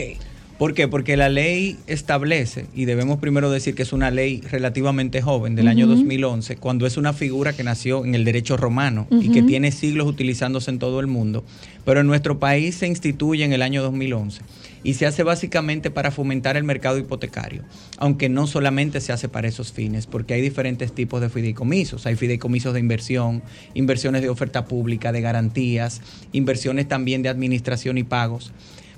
[0.57, 0.87] ¿Por qué?
[0.87, 5.67] Porque la ley establece, y debemos primero decir que es una ley relativamente joven, del
[5.67, 9.71] año 2011, cuando es una figura que nació en el derecho romano y que tiene
[9.71, 11.43] siglos utilizándose en todo el mundo,
[11.85, 14.41] pero en nuestro país se instituye en el año 2011
[14.83, 17.63] y se hace básicamente para fomentar el mercado hipotecario,
[17.97, 22.05] aunque no solamente se hace para esos fines, porque hay diferentes tipos de fideicomisos.
[22.05, 26.01] Hay fideicomisos de inversión, inversiones de oferta pública, de garantías,
[26.31, 28.53] inversiones también de administración y pagos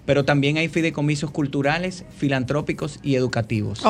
[0.06, 3.86] pero también hay fideicomisos culturales, filantrópicos y educativos.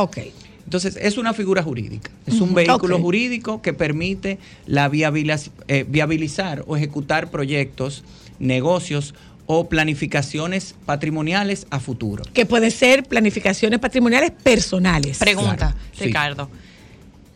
[0.66, 4.38] Entonces, es una figura jurídica, es un vehículo jurídico que permite
[4.68, 8.04] la viabiliz- eh, viabilizar o ejecutar proyectos,
[8.38, 9.16] negocios
[9.52, 12.24] o planificaciones patrimoniales a futuro.
[12.36, 15.18] Que pueden ser planificaciones patrimoniales personales.
[15.18, 16.04] Pregunta, Claro, sí.
[16.04, 16.50] Ricardo.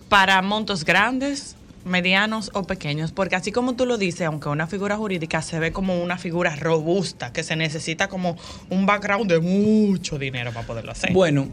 [0.10, 1.56] Para montos grandes,
[1.86, 5.72] medianos o pequeños, porque así como tú lo dices, aunque una figura jurídica se ve
[5.72, 8.38] como una figura robusta, que se necesita como
[8.70, 11.12] un background de mucho dinero para poderlo hacer.
[11.14, 11.48] Bueno,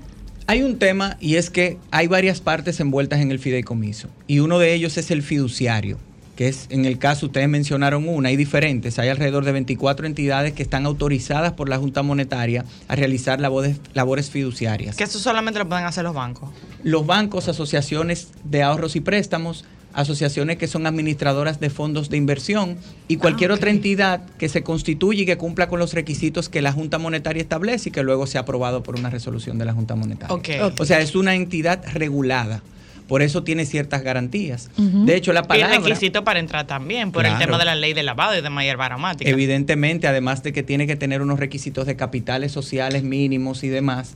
[0.47, 4.59] hay un tema y es que hay varias partes envueltas en el fideicomiso y uno
[4.59, 5.97] de ellos es el fiduciario,
[6.41, 10.55] que es en el caso ustedes mencionaron una, hay diferentes, hay alrededor de 24 entidades
[10.55, 14.97] que están autorizadas por la Junta Monetaria a realizar labores, labores fiduciarias.
[14.97, 16.49] que eso solamente lo pueden hacer los bancos.
[16.83, 22.79] Los bancos, asociaciones de ahorros y préstamos, asociaciones que son administradoras de fondos de inversión
[23.07, 26.63] y cualquier Ah, otra entidad que se constituye y que cumpla con los requisitos que
[26.63, 29.95] la Junta Monetaria establece y que luego sea aprobado por una resolución de la Junta
[29.95, 30.35] Monetaria.
[30.35, 30.49] Ok.
[30.63, 30.81] Ok.
[30.81, 32.63] O sea, es una entidad regulada.
[33.11, 34.71] Por eso tiene ciertas garantías.
[34.77, 35.79] De hecho, la Y palabra...
[35.81, 38.77] requisito para entrar también, por el tema de la ley de lavado y de mayor
[38.77, 39.29] baromática.
[39.29, 44.15] Evidentemente, además de que tiene que tener unos requisitos de capitales sociales mínimos y demás,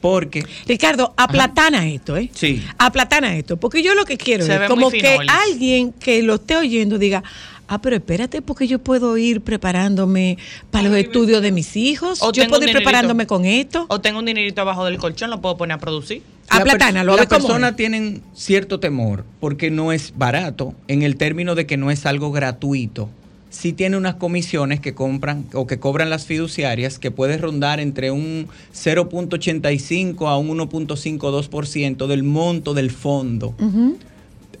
[0.00, 2.30] porque Ricardo, aplatana esto, ¿eh?
[2.32, 2.64] Sí.
[2.78, 6.54] Aplatana esto, porque yo lo que quiero Se es como que alguien que lo esté
[6.54, 7.24] oyendo diga,
[7.68, 10.38] ah, pero espérate, porque yo puedo ir preparándome
[10.70, 12.78] para los estudios de mis hijos, O yo puedo ir dinerito.
[12.78, 13.86] preparándome con esto.
[13.88, 16.22] O tengo un dinerito abajo del colchón, lo puedo poner a producir.
[16.50, 21.16] La Aplatana, pers- lo Las personas tienen cierto temor porque no es barato en el
[21.16, 23.08] término de que no es algo gratuito.
[23.50, 28.10] Sí tiene unas comisiones que compran o que cobran las fiduciarias que puede rondar entre
[28.10, 33.54] un 0.85 a un 1.52% del monto del fondo.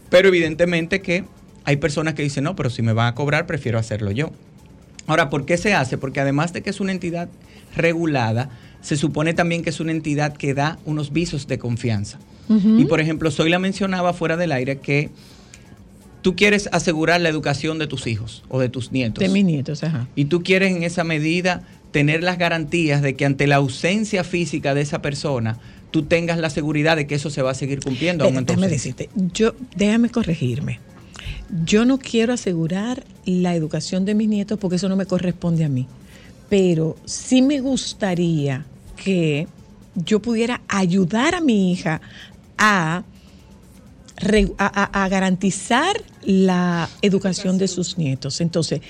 [0.08, 1.24] Pero evidentemente que
[1.66, 4.30] hay personas que dicen, no, pero si me van a cobrar, prefiero hacerlo yo.
[5.06, 5.98] Ahora, ¿por qué se hace?
[5.98, 7.28] Porque además de que es una entidad
[7.76, 8.50] regulada,
[8.80, 12.18] se supone también que es una entidad que da unos visos de confianza.
[12.48, 15.10] Y por ejemplo, Zoila mencionaba fuera del aire que
[16.22, 19.18] tú quieres asegurar la educación de tus hijos o de tus nietos.
[19.18, 20.06] De mis nietos, ajá.
[20.14, 24.74] Y tú quieres en esa medida tener las garantías de que ante la ausencia física
[24.74, 25.58] de esa persona,
[25.90, 28.24] tú tengas la seguridad de que eso se va a seguir cumpliendo.
[28.30, 30.78] Déjame decirte, yo, déjame corregirme.
[31.64, 35.68] Yo no quiero asegurar la educación de mis nietos porque eso no me corresponde a
[35.68, 35.86] mí.
[36.48, 38.64] Pero sí me gustaría
[38.96, 39.46] que
[39.94, 42.00] yo pudiera ayudar a mi hija
[42.58, 43.02] a,
[44.58, 48.40] a- garantizar la educación de sus nietos.
[48.40, 48.80] Entonces,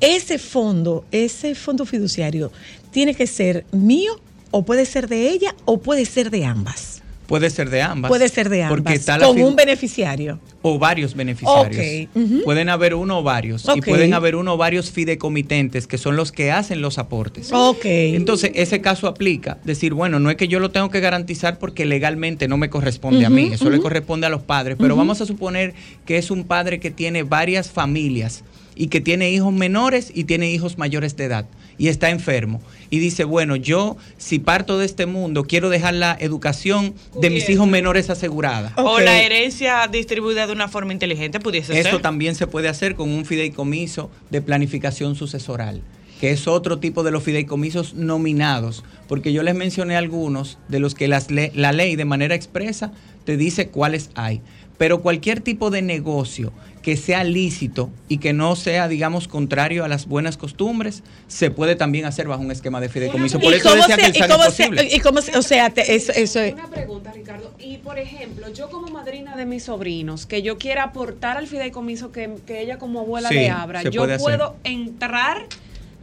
[0.00, 2.50] ese fondo, ese fondo fiduciario,
[2.90, 4.12] tiene que ser mío
[4.50, 7.02] o puede ser de ella o puede ser de ambas.
[7.30, 8.08] Puede ser de ambas.
[8.08, 8.80] Puede ser de ambas.
[8.80, 10.40] Porque está la con un beneficiario.
[10.62, 12.08] o varios beneficiarios.
[12.44, 13.64] Pueden haber uno o varios.
[13.72, 17.52] Y pueden haber uno o varios fideicomitentes que son los que hacen los aportes.
[17.52, 17.84] Ok.
[17.84, 19.58] Entonces, ese caso aplica.
[19.62, 23.24] Decir, bueno, no es que yo lo tengo que garantizar porque legalmente no me corresponde
[23.24, 25.74] a mí, eso le corresponde a los padres, pero vamos a suponer
[26.06, 28.42] que es un padre que tiene varias familias
[28.80, 31.44] y que tiene hijos menores y tiene hijos mayores de edad
[31.76, 32.62] y está enfermo.
[32.88, 37.46] Y dice, bueno, yo si parto de este mundo, quiero dejar la educación de mis
[37.50, 38.72] hijos menores asegurada.
[38.78, 42.00] O la herencia distribuida de una forma inteligente pudiese Eso ser.
[42.00, 45.82] también se puede hacer con un fideicomiso de planificación sucesoral,
[46.18, 50.94] que es otro tipo de los fideicomisos nominados, porque yo les mencioné algunos de los
[50.94, 52.92] que las le- la ley de manera expresa
[53.26, 54.40] te dice cuáles hay.
[54.80, 59.88] Pero cualquier tipo de negocio que sea lícito y que no sea, digamos, contrario a
[59.88, 63.38] las buenas costumbres, se puede también hacer bajo un esquema de fideicomiso.
[63.40, 65.20] Por ¿Y eso cómo decía se- que el y SAN es cómo se- y cómo
[65.20, 67.52] se- o sea, te- eso, eso es- Una pregunta, Ricardo.
[67.58, 72.10] Y por ejemplo, yo como madrina de mis sobrinos, que yo quiera aportar al fideicomiso
[72.10, 74.24] que, que ella como abuela Sí, le abra, yo puede hacer.
[74.24, 75.44] puedo entrar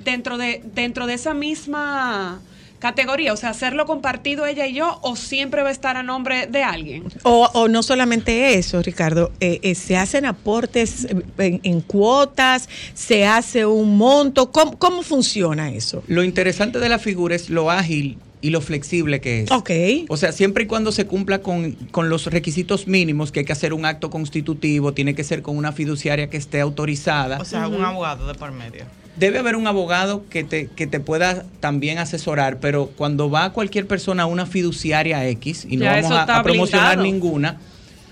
[0.06, 2.42] dentro de, dentro de esa misma
[2.80, 6.48] categoría, o sea, hacerlo compartido ella y yo, o siempre va a estar a nombre
[6.48, 7.06] de alguien.
[7.24, 12.70] o, o no solamente eso, Ricardo, eh, eh, se hacen aportes eh, en, en cuotas,
[12.94, 16.04] se hace un monto, ¿cómo, cómo funciona eso?
[16.08, 19.52] Lo interesante de la figura es lo ágil y lo flexible que es.
[19.52, 19.72] Ok.
[20.10, 23.54] O sea, siempre y cuando se cumpla con, con los requisitos mínimos, que hay que
[23.54, 27.40] hacer un acto constitutivo, tiene que ser con una fiduciaria que esté autorizada.
[27.40, 28.86] O sea, un abogado de por medio.
[29.18, 33.88] Debe haber un abogado que te, que te pueda también asesorar, pero cuando va cualquier
[33.88, 37.60] persona a una fiduciaria X, y no Ya vamos a, promocionar ninguna,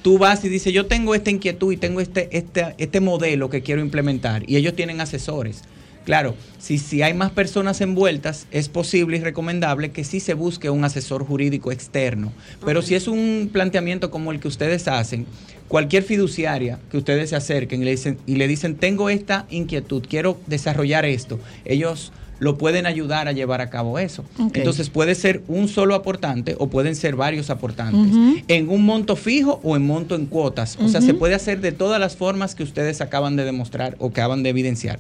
[0.02, 3.62] tú vas y dices, yo tengo esta inquietud y tengo este, este, este modelo que
[3.62, 5.64] quiero implementar, y ellos tienen asesores.
[6.06, 10.70] Claro, si, si hay más personas envueltas, es posible y recomendable que sí se busque
[10.70, 12.32] un asesor jurídico externo.
[12.64, 15.26] Pero si es un planteamiento como el que ustedes hacen,
[15.68, 20.04] cualquier fiduciaria que ustedes se acerquen y le dicen, y le dicen tengo esta inquietud,
[20.08, 24.26] quiero desarrollar esto, ellos lo pueden ayudar a llevar a cabo eso.
[24.54, 28.14] Entonces puede ser un solo aportante o pueden ser varios aportantes,
[28.48, 30.78] en un monto fijo o en monto en cuotas.
[30.82, 34.12] O sea, se puede hacer de todas las formas que ustedes acaban de demostrar o
[34.12, 35.00] que acaban de evidenciar.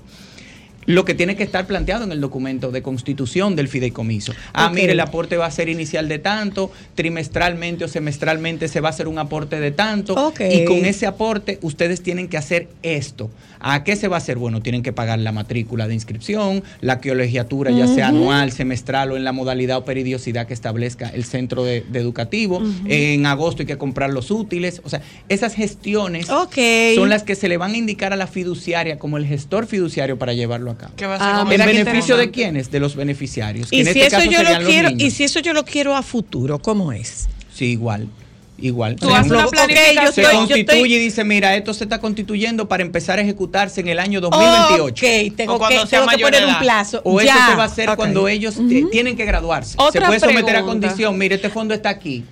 [0.86, 4.33] Lo que tiene que estar planteado en el documento de constitución del fideicomiso.
[4.53, 8.89] Ah, mire, el aporte va a ser inicial de tanto, trimestralmente o semestralmente se va
[8.89, 10.33] a hacer un aporte de tanto.
[10.39, 13.29] Y con ese aporte ustedes tienen que hacer esto.
[13.59, 14.38] ¿A qué se va a hacer?
[14.38, 19.17] Bueno, tienen que pagar la matrícula de inscripción, la colegiatura, ya sea anual, semestral o
[19.17, 22.61] en la modalidad o peridiosidad que establezca el centro de, de educativo.
[22.86, 24.81] En agosto hay que comprar los útiles.
[24.83, 28.99] O sea, esas gestiones son las que se le van a indicar a la fiduciaria
[28.99, 32.71] como el gestor fiduciario para llevarlo a a Ah, ¿En beneficio de quiénes?
[32.71, 33.69] De los beneficiarios.
[33.69, 35.63] que Y en si este eso caso yo lo quiero, y si eso yo lo
[35.65, 37.28] quiero a futuro, ¿cómo es?
[37.53, 38.07] Sí, igual.
[38.57, 38.95] Igual.
[38.95, 40.13] Tú haces una planificación.
[40.13, 43.89] se constituye estoy- y dice, mira, esto se está constituyendo para empezar a ejecutarse en
[43.89, 45.05] el año 2028.
[45.05, 47.01] Ok, tengo O cuando que, sea tengo que poner un plazo.
[47.03, 49.76] O eso se va a hacer cuando ellos te- tienen que graduarse.
[49.78, 52.23] Otra se puede someter a condición, mire, este fondo está aquí.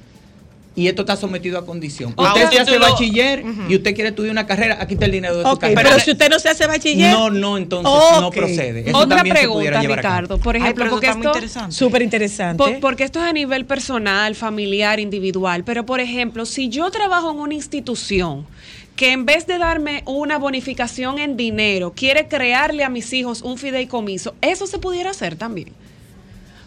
[0.75, 2.15] Y esto está sometido a condición.
[2.17, 5.37] Ah, Usted se hace bachiller y usted quiere estudiar una carrera, aquí está el dinero
[5.37, 5.81] de su carrera.
[5.83, 8.89] pero si usted no se hace bachiller, no, no, entonces no procede.
[8.89, 9.81] Eso Otra pregunta.
[9.81, 10.39] Ricardo.
[10.39, 11.75] Por ejemplo, porque está muy esto, interesante.
[11.75, 12.57] súper interesante.
[12.57, 15.63] Por- porque esto es a nivel personal, familiar, individual.
[15.63, 18.47] Pero, por ejemplo, si yo trabajo en una institución
[18.95, 23.59] que en vez de darme una bonificación en dinero, quiere crearle a mis hijos un
[23.59, 25.69] fideicomiso, eso se pudiera hacer también.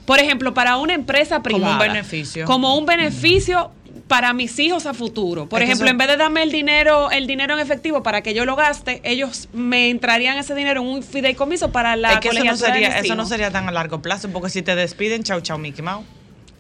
[0.05, 1.79] Por ejemplo, para una empresa Como un privada.
[1.79, 2.45] beneficio.
[2.47, 3.73] Como un beneficio
[4.09, 5.49] para mis hijos a futuro.
[5.49, 8.23] Por Es ejemplo, eso- en vez de darme el dinero, el dinero en efectivo para
[8.23, 12.21] que yo lo gaste, ellos me entrarían ese dinero en un fideicomiso para la es
[12.21, 14.63] que eso no, de sería, mis eso no sería tan a largo plazo, porque si
[14.63, 16.05] te despiden, chau, chau, Mickey Mouse.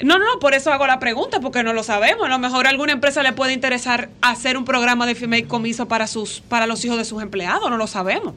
[0.01, 2.27] No, no, por eso hago la pregunta, porque no lo sabemos.
[2.27, 6.07] A lo mejor a alguna empresa le puede interesar hacer un programa de fideicomiso para
[6.07, 8.35] sus, para los hijos de sus empleados, no lo sabemos.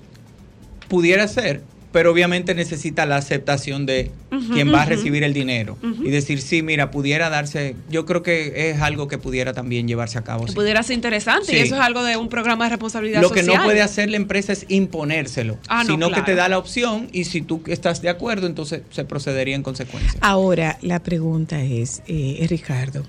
[0.88, 4.12] Pudiera ser, pero obviamente necesita la aceptación de
[4.54, 5.78] quien va a recibir el dinero.
[5.82, 10.18] Y decir, sí, mira, pudiera darse, yo creo que es algo que pudiera también llevarse
[10.20, 10.46] a cabo.
[10.46, 10.56] Que sí.
[10.56, 13.58] pudiera ser interesante y eso es algo de un programa de responsabilidad Lo que social.
[13.58, 17.10] no puede hacer la empresa es imponérselo, Ah, no, sino que te da la opción
[17.12, 20.20] y si tú estás de acuerdo, entonces se procedería en consecuencia.
[20.22, 23.04] Ahora, la pregunta es, eh, Ricardo,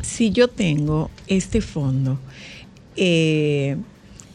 [0.00, 2.18] si yo tengo este fondo,
[2.96, 3.76] eh,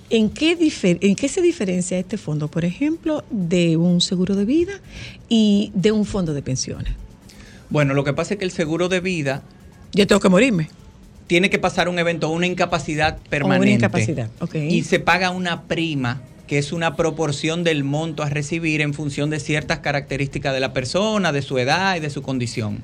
[0.09, 4.45] ¿en, qué difer- ¿en qué se diferencia este fondo, por ejemplo, de un seguro de
[4.45, 4.73] vida
[5.29, 6.93] y de un fondo de pensiones?
[7.69, 9.41] Bueno, lo que pasa es que el seguro de vida
[9.93, 10.69] Yo tengo que morirme.
[11.27, 13.71] tiene que pasar un evento, una incapacidad permanente.
[13.73, 14.55] incapacidad, ok.
[14.55, 19.31] Y se paga una prima que es una proporción del monto a recibir en función
[19.31, 22.83] de ciertas características de la persona, de su edad y de su condición.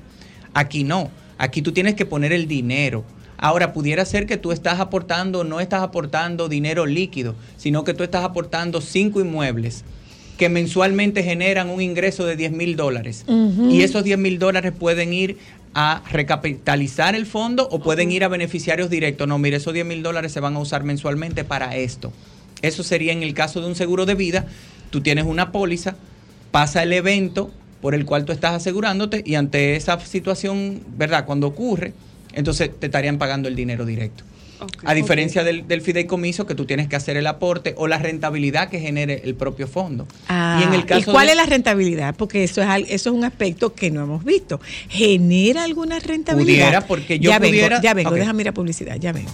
[0.52, 3.04] Aquí no, aquí tú tienes que poner el dinero.
[3.42, 8.04] Ahora, pudiera ser que tú estás aportando, no estás aportando dinero líquido, sino que tú
[8.04, 9.84] estás aportando cinco inmuebles
[10.38, 13.24] que mensualmente generan un ingreso de 10 mil dólares.
[13.68, 15.38] Y esos 10 mil dólares pueden ir
[15.74, 19.26] a recapitalizar el fondo o pueden ir a beneficiarios directos.
[19.26, 22.12] No, mire, esos 10 mil dólares se van a usar mensualmente para esto.
[22.62, 24.46] Eso sería en el caso de un seguro de vida.
[24.90, 25.96] Tú tienes una póliza,
[26.52, 31.26] pasa el evento por el cual tú estás asegurándote y ante esa situación, ¿verdad?
[31.26, 31.92] Cuando ocurre,
[32.32, 34.24] entonces te estarían pagando el dinero directo.
[34.84, 38.68] A diferencia del, del fideicomiso, que tú tienes que hacer el aporte o la rentabilidad
[38.68, 40.06] que genere el propio fondo.
[40.28, 42.14] Ah, y en el caso cuál de- es la rentabilidad?
[42.14, 44.60] Porque eso es, eso es un aspecto que no hemos visto.
[44.88, 46.66] ¿Genera alguna rentabilidad?
[46.66, 48.16] Pudiera, porque yo ya pudiera- Vengo, ya vengo, Ok.
[48.18, 49.32] déjame ir a publicidad, ya vengo.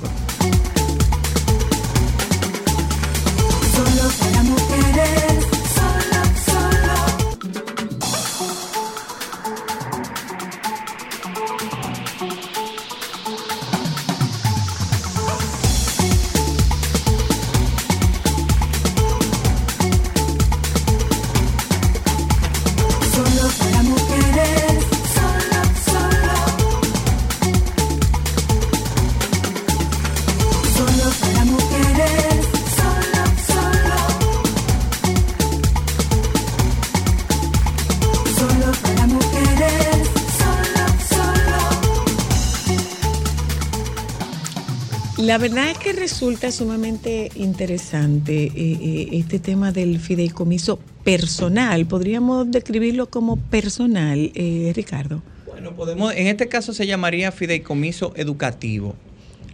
[45.28, 51.84] La verdad es que resulta sumamente interesante eh, eh, este tema del fideicomiso personal.
[51.84, 55.22] ¿Podríamos describirlo como personal, eh, Ricardo?
[55.44, 58.96] Bueno, podemos, en este caso se llamaría fideicomiso educativo.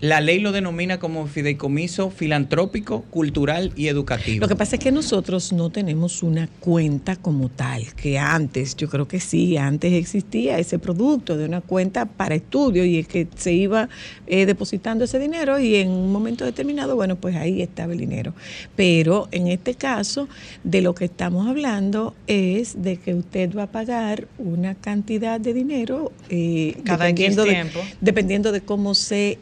[0.04, 4.42] La ley lo denomina como fideicomiso filantrópico, cultural y educativo.
[4.42, 8.90] Lo que pasa es que nosotros no tenemos una cuenta como tal, que antes, yo
[8.90, 13.26] creo que sí, antes existía ese producto de una cuenta para estudio y es que
[13.34, 13.88] se iba
[14.26, 18.34] eh, depositando ese dinero y en un momento determinado, bueno, pues ahí estaba el dinero.
[18.76, 20.28] Pero en este caso,
[20.64, 25.54] de lo que estamos hablando es de que usted va a pagar una cantidad de
[25.54, 27.64] dinero eh, Cada dependiendo de-
[28.02, 29.38] dependiendo de cómo se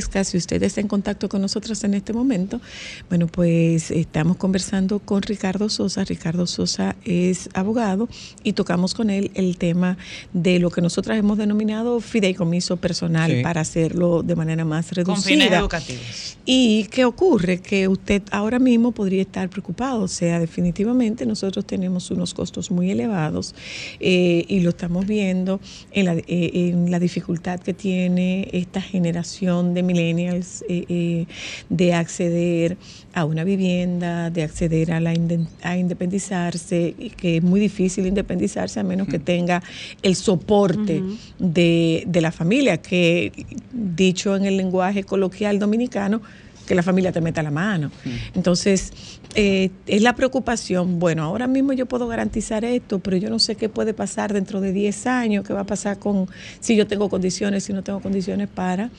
[0.00, 2.60] si usted está en contacto con nosotros en este momento,
[3.08, 6.04] bueno, pues estamos conversando con Ricardo Sosa.
[6.04, 8.08] Ricardo Sosa es abogado
[8.42, 9.98] y tocamos con él el tema
[10.32, 13.42] de lo que nosotros hemos denominado fideicomiso personal Sí.
[13.42, 15.24] para hacerlo de manera más Con reducida.
[15.28, 16.38] fines educativos.
[16.46, 17.60] ¿Y qué ocurre?
[17.60, 20.02] Que usted ahora mismo podría estar preocupado.
[20.02, 23.54] O sea, definitivamente nosotros tenemos unos costos muy elevados
[24.00, 25.60] eh, y lo estamos viendo
[25.92, 31.26] en la, eh, en la dificultad que tiene esta generación de millennials eh, eh,
[31.68, 32.76] de acceder
[33.14, 35.14] a una vivienda, de acceder a, la
[35.62, 39.62] a independizarse, y que es muy difícil independizarse a menos que tenga
[40.02, 41.02] el soporte
[41.38, 43.32] de, de la familia, que
[43.72, 46.22] dicho en el lenguaje coloquial dominicano,
[46.66, 47.90] que la familia te meta la mano.
[48.34, 48.92] Entonces,
[49.34, 53.56] eh, es la preocupación, bueno, ahora mismo yo puedo garantizar esto, pero yo no sé
[53.56, 56.28] qué puede pasar dentro de 10 años, qué va a pasar con
[56.60, 58.90] si yo tengo condiciones, si no tengo condiciones para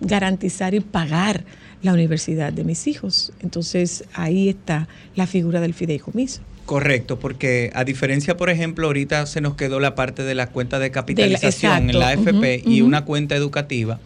[0.00, 1.44] garantizar y pagar
[1.82, 3.32] la universidad de mis hijos.
[3.40, 6.42] Entonces, ahí está la figura del fideicomiso.
[6.66, 10.78] Correcto, porque a diferencia, por ejemplo, ahorita se nos quedó la parte de la cuenta
[10.78, 13.98] de capitalización en la AFP y una cuenta educativa.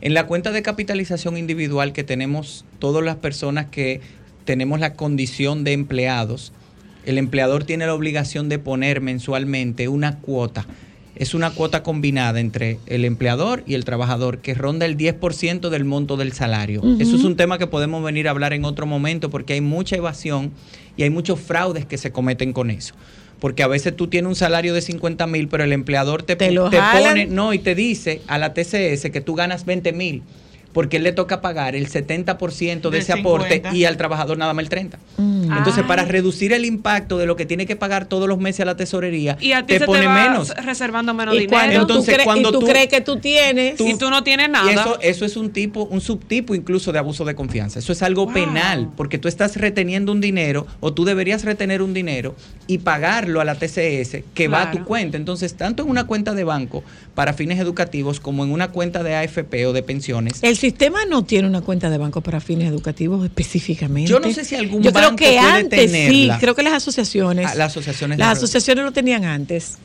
[0.00, 4.00] En la cuenta de capitalización individual que tenemos todas las personas que
[4.44, 6.52] tenemos la condición de empleados,
[7.04, 10.66] el empleador tiene la obligación de poner mensualmente una cuota.
[11.16, 15.84] Es una cuota combinada entre el empleador y el trabajador que ronda el 10% del
[15.84, 16.82] monto del salario.
[16.98, 19.94] Eso es un tema que podemos venir a hablar en otro momento porque hay mucha
[19.96, 20.50] evasión
[20.96, 22.94] y hay muchos fraudes que se cometen con eso.
[23.40, 26.50] porque a veces tú tienes un salario de 50 mil, pero el empleador te, Te
[26.50, 27.08] lo te jalan.
[27.12, 30.22] pone, no, y te dice a la TCS que tú ganas 20 mil,
[30.74, 33.74] porque él le toca pagar el 70% de ese aporte 50.
[33.74, 34.98] y al trabajador nada más el 30%.
[35.16, 35.44] Mm.
[35.52, 35.88] Entonces, Ay.
[35.88, 38.76] para reducir el impacto de lo que tiene que pagar todos los meses a la
[38.76, 40.50] tesorería, Y a ti te se pone te va menos.
[40.56, 41.56] reservando menos Y dinero.
[41.58, 43.80] cuando, Entonces, tú, crees, cuando y tú tú- crees que tú tienes...
[43.80, 44.70] y tú no tienes nada.
[44.70, 47.78] Y eso, eso es un tipo, un subtipo incluso de abuso de confianza.
[47.78, 48.34] Eso es algo Wow.
[48.34, 52.34] penal, porque tú estás reteniendo un dinero o tú deberías retener un dinero
[52.66, 55.16] y pagarlo a la TCS que va a tu cuenta.
[55.16, 56.82] Entonces, tanto en una cuenta de banco
[57.14, 61.24] para fines educativos como en una cuenta de AFP o de pensiones, El sistema no
[61.24, 64.10] tiene una cuenta de banco para fines educativos específicamente.
[64.10, 66.38] Yo no sé si algún Yo creo banco que puede antes sí, tenerla.
[66.40, 67.46] creo que las asociaciones.
[67.46, 69.78] Ah, las asociaciones Las asociaciones lo tenían antes.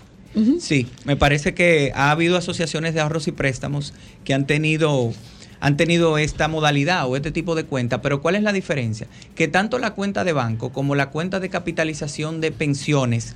[0.60, 3.94] Sí, me parece que ha habido asociaciones de ahorros y préstamos
[4.24, 5.12] que han tenido
[5.60, 9.08] han tenido esta modalidad o este tipo de cuenta, pero ¿cuál es la diferencia?
[9.36, 13.36] Que tanto la cuenta de banco como la cuenta de capitalización de pensiones,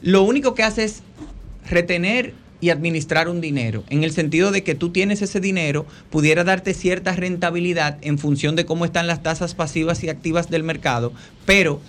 [0.00, 1.02] lo único que hace es
[1.68, 6.44] retener y administrar un dinero, en el sentido de que tú tienes ese dinero, pudiera
[6.44, 11.12] darte cierta rentabilidad en función de cómo están las tasas pasivas y activas del mercado,
[11.44, 11.80] pero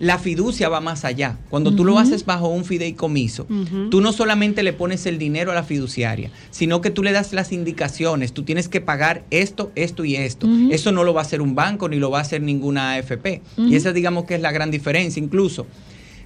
[0.00, 1.38] la fiducia va más allá.
[1.50, 3.46] Cuando tú lo haces bajo un fideicomiso,
[3.90, 7.32] tú no solamente le pones el dinero a la fiduciaria, sino que tú le das
[7.32, 8.32] las indicaciones.
[8.32, 10.48] Tú tienes que pagar esto, esto y esto.
[10.70, 13.40] Eso no lo va a hacer un banco ni lo va a hacer ninguna AFP.
[13.56, 15.22] Y esa digamos que es la gran diferencia.
[15.22, 15.66] Incluso,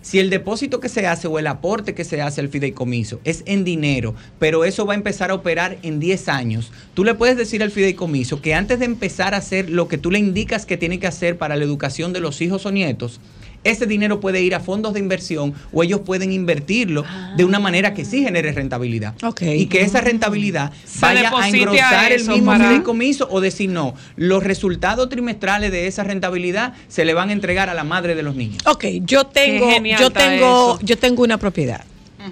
[0.03, 3.43] si el depósito que se hace o el aporte que se hace al fideicomiso es
[3.47, 7.37] en dinero, pero eso va a empezar a operar en 10 años, tú le puedes
[7.37, 10.77] decir al fideicomiso que antes de empezar a hacer lo que tú le indicas que
[10.77, 13.21] tiene que hacer para la educación de los hijos o nietos,
[13.65, 17.05] ese dinero puede ir a fondos de inversión o ellos pueden invertirlo
[17.37, 19.15] de una manera que sí genere rentabilidad.
[19.41, 23.95] Y que esa rentabilidad Se vaya a engrosar el mismo para- fideicomiso o decir no,
[24.17, 28.23] los resultados trimestrales de esa rentabilidad se le van a entregar a la madre de
[28.23, 28.63] los niños.
[28.67, 30.79] Ok, yo tengo, yo tengo, eso.
[30.83, 31.85] yo tengo una propiedad.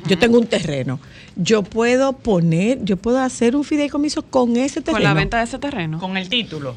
[0.07, 1.01] Yo tengo un terreno.
[1.37, 4.99] Yo puedo poner, yo puedo hacer un fideicomiso con ese terreno.
[4.99, 5.99] Con la venta de ese terreno.
[5.99, 6.77] Con el título.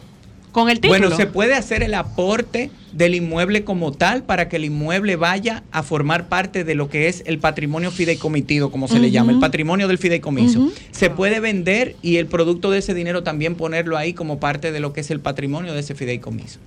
[0.53, 0.99] Con el título.
[0.99, 5.63] Bueno, se puede hacer el aporte del inmueble como tal para que el inmueble vaya
[5.71, 9.39] a formar parte de lo que es el patrimonio fideicomitido, como se le llama, el
[9.39, 10.71] patrimonio del fideicomiso.
[10.91, 14.80] Se puede vender y el producto de ese dinero también ponerlo ahí como parte de
[14.80, 16.59] lo que es el patrimonio de ese fideicomiso.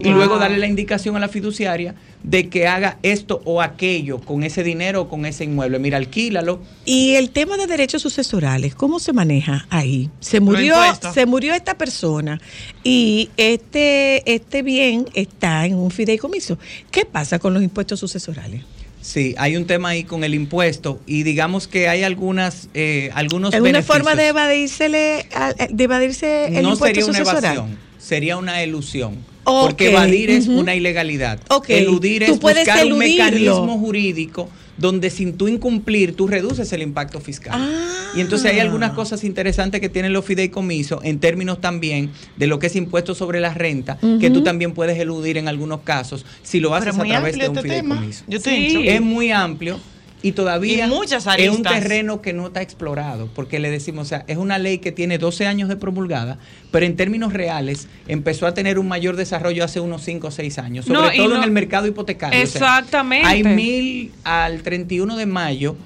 [0.00, 4.42] Y luego darle la indicación a la fiduciaria de que haga esto o aquello con
[4.42, 5.78] ese dinero o con ese inmueble.
[5.78, 6.60] Mira, alquílalo.
[6.84, 10.10] Y el tema de derechos sucesorales, ¿cómo se maneja ahí?
[10.20, 10.76] Se murió,
[11.12, 12.40] se murió esta persona
[12.82, 16.58] y este, este bien está en un fideicomiso.
[16.90, 18.62] ¿Qué pasa con los impuestos sucesorales?
[19.02, 23.52] Sí, hay un tema ahí con el impuesto y digamos que hay algunas, eh, algunos
[23.52, 23.96] ¿Es una beneficios.
[23.96, 27.56] forma de evadirse, de evadirse el no impuesto sería una sucesoral?
[27.56, 29.33] evasión, sería una elusión.
[29.44, 31.40] Porque evadir es una ilegalidad.
[31.68, 37.54] Eludir es buscar un mecanismo jurídico donde sin tú incumplir, tú reduces el impacto fiscal.
[37.54, 38.12] Ah.
[38.16, 42.58] Y entonces hay algunas cosas interesantes que tienen los fideicomisos en términos también de lo
[42.58, 46.60] que es impuesto sobre la renta, que tú también puedes eludir en algunos casos si
[46.60, 47.94] lo haces es a través de un este tema.
[47.96, 48.24] fideicomiso.
[48.26, 48.50] Yo Sí.
[48.50, 48.84] en shock.
[48.84, 49.78] Es muy amplio
[50.24, 54.08] y todavía Y muchas es un terreno que no está explorado, porque le decimos, o
[54.08, 56.38] sea, es una ley que tiene 12 años de promulgada,
[56.70, 60.58] pero en términos reales empezó a tener un mayor desarrollo hace unos 5 o 6
[60.58, 62.42] años, sobre No, todo no- en el mercado hipotecario.
[62.42, 63.28] o sea, Exactamente.
[63.28, 65.76] hay mil al 31 de mayo.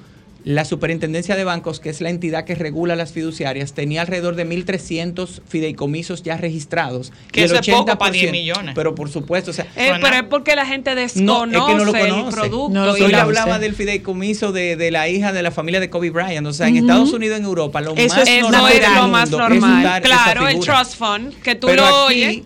[0.45, 4.45] La Superintendencia de Bancos, que es la entidad que regula las fiduciarias, tenía alrededor de
[4.47, 7.11] 1.300 fideicomisos ya registrados.
[7.31, 8.71] Que el eso es poco para 80%, 10 millones.
[8.75, 11.75] Pero por supuesto, o sea, Eh, pero es porque la gente no, desconoce, es que
[11.75, 12.37] no lo el conoce.
[12.37, 12.73] producto.
[12.73, 13.39] No lo y Yo le la- conoce.
[13.41, 16.47] hablaba del fideicomiso de, de la hija de la familia de Kobe Bryant.
[16.47, 18.93] O sea, en Estados Unidos, en Europa, lo Eso más es Eso normal es del
[18.95, 20.01] lo más es normal.
[20.01, 22.43] Claro, el trust fund, que tú Pero lo aquí,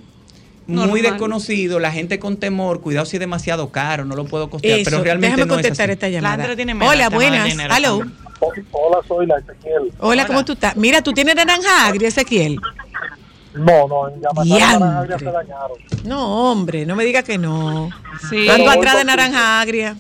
[0.68, 4.80] muy desconocido, la gente con temor, cuidado si es demasiado caro, no lo puedo costear,
[4.80, 5.94] Eso, pero realmente déjame no es contestar así.
[5.94, 6.56] esta llamada.
[6.56, 7.46] Tiene Hola, buenas.
[7.50, 8.02] dinero Hello.
[8.72, 9.92] Hola, soy la Ezequiel.
[10.00, 10.76] Hola, ¿cómo tú estás?
[10.76, 12.60] Mira, tú tienes naranja agria, Ezequiel.
[13.54, 14.10] No, no,
[14.44, 14.50] Diantre.
[14.50, 15.78] Naranja Agria se dañaron.
[16.06, 17.90] No, hombre, no me digas que no.
[18.30, 18.50] Sí.
[18.50, 19.96] Ando atrás de naranja agria.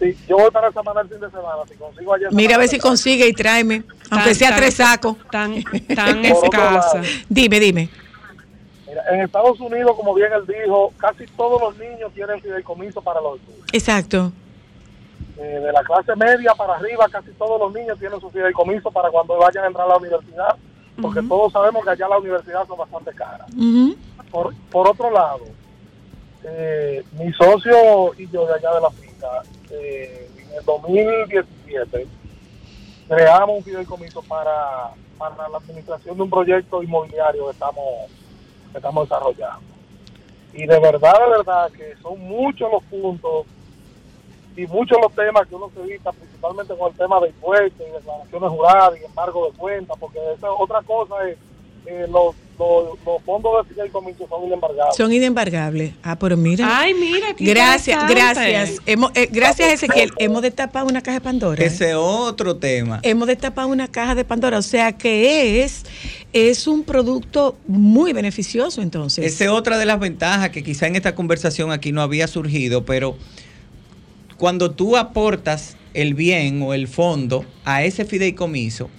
[0.00, 1.62] Sí, yo voy para Samaná el fin de semana.
[1.70, 2.28] Si consigo ayer.
[2.32, 5.16] Mira a ver si consigue y tráeme, aunque Tan- sea tan- tres sacos.
[5.30, 5.62] Tan,
[5.94, 7.00] tan escasa.
[7.28, 7.88] Dime, dime.
[8.90, 13.20] Mira, en Estados Unidos, como bien él dijo, casi todos los niños tienen fideicomiso para
[13.20, 13.64] los estudios.
[13.72, 14.32] Exacto.
[15.38, 19.08] Eh, de la clase media para arriba, casi todos los niños tienen su fideicomiso para
[19.10, 20.56] cuando vayan a entrar a la universidad,
[21.00, 23.46] porque todos sabemos que allá las universidades son bastante caras.
[24.28, 25.44] Por, por otro lado,
[26.42, 32.08] eh, mi socio y yo de allá de la finca, eh, en el 2017,
[33.08, 38.10] creamos un fideicomiso para, para la administración de un proyecto inmobiliario que estamos,
[38.70, 39.70] que estamos desarrollando.
[40.52, 43.46] Y de verdad, de verdad, que son muchos los puntos
[44.56, 47.90] y muchos los temas que uno se evita, principalmente con el tema de impuestos, y
[47.92, 51.38] declaraciones juradas y embargo de cuentas, porque esa otra cosa es
[51.86, 54.96] eh, los, los, los fondos de fideicomiso son inembargables.
[54.96, 55.94] Son inembargables.
[56.02, 56.80] Ah, pero mira.
[56.80, 58.82] Ay, mira, qué Gracias, gracias.
[58.84, 60.10] Hemos, eh, gracias, Ezequiel.
[60.18, 61.62] Hemos destapado una caja de Pandora.
[61.62, 61.66] ¿eh?
[61.66, 63.00] Ese otro tema.
[63.02, 64.58] Hemos destapado una caja de Pandora.
[64.58, 65.84] O sea que es,
[66.32, 69.24] es un producto muy beneficioso entonces.
[69.24, 72.84] Esa es otra de las ventajas que quizá en esta conversación aquí no había surgido,
[72.84, 73.16] pero
[74.36, 78.90] cuando tú aportas el bien o el fondo a ese fideicomiso,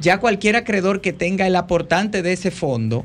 [0.00, 3.04] ya cualquier acreedor que tenga el aportante de ese fondo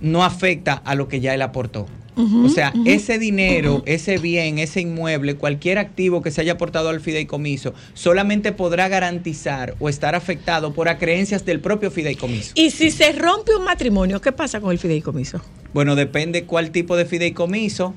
[0.00, 1.86] no afecta a lo que ya él aportó.
[2.16, 7.00] o sea, ese dinero, ese bien, ese inmueble, cualquier activo que se haya aportado al
[7.00, 12.52] fideicomiso, solamente podrá garantizar o estar afectado por acreencias del propio fideicomiso.
[12.56, 15.40] Y si se rompe un matrimonio, ¿qué pasa con el fideicomiso?
[15.72, 17.94] Bueno, depende cuál tipo de fideicomiso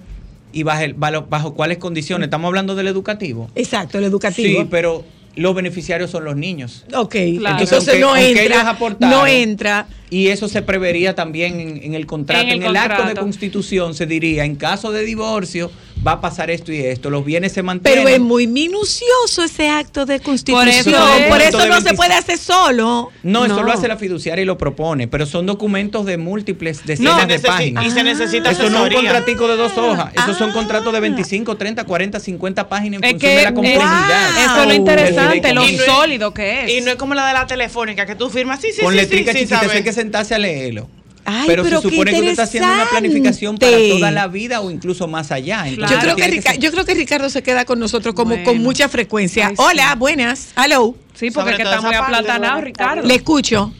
[0.54, 0.86] y bajo,
[1.28, 2.28] bajo cuáles condiciones.
[2.28, 3.50] Estamos hablando del educativo.
[3.56, 4.62] Exacto, el educativo.
[4.62, 5.04] Sí, pero
[5.36, 6.86] los beneficiarios son los niños.
[6.94, 7.60] Ok, Claro.
[7.62, 9.88] entonces Aunque- no aunque ellos entra, aportaron, no entra.
[10.10, 12.41] Y eso se prevería también en, en el contrato.
[12.44, 15.72] En En el el, acto de constitución se diría, en caso de divorcio
[16.06, 17.10] va a pasar esto y esto.
[17.10, 18.03] Los bienes se mantienen.
[18.03, 20.68] Pero es muy minucioso ese acto de constitución.
[20.69, 20.91] eso
[21.30, 21.49] Por es.
[21.49, 21.95] eso, no se 25.
[21.95, 23.11] puede hacer solo.
[23.23, 27.22] No, eso lo hace la fiduciaria y lo propone, pero son documentos de múltiples decenas
[27.22, 27.86] No, de páginas.
[27.86, 30.53] y se necesita Eso no es un contratico de dos hojas, esos son Ah.
[30.53, 34.44] contratos de 25, 30, 40, 50 páginas en Es función que de la es- complejidad.
[34.45, 36.72] eso es lo interesante, lo sólido que es.
[36.72, 39.06] Y no es como la de la telefónica, que tú firmas, sí, sí, Con sí,
[39.06, 39.72] sí, sí, ¿sabes?
[39.72, 40.90] hay que sentarse a leerlo.
[41.26, 44.61] Ay, pero, pero se supone que usted está haciendo una planificación para toda la vida
[44.61, 45.68] o incluso más allá.
[45.68, 48.43] Entonces, Yo, creo que Rica- yo creo que Ricardo se queda con nosotros como Bueno.
[48.43, 49.48] con mucha frecuencia.
[49.48, 49.61] Ay, sí.
[49.64, 50.53] Hola, buenas.
[50.57, 50.95] Hello.
[51.14, 53.07] Sí, porque que está muy aplatanado, Ricardo.
[53.07, 53.72] Le escucho.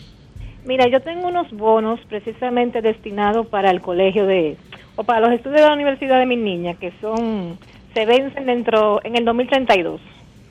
[0.66, 4.58] Mira, yo tengo unos bonos precisamente destinados para el colegio de
[4.96, 7.58] o para los estudios de la universidad de mi niña que son
[7.96, 10.00] se vencen dentro en el 2032.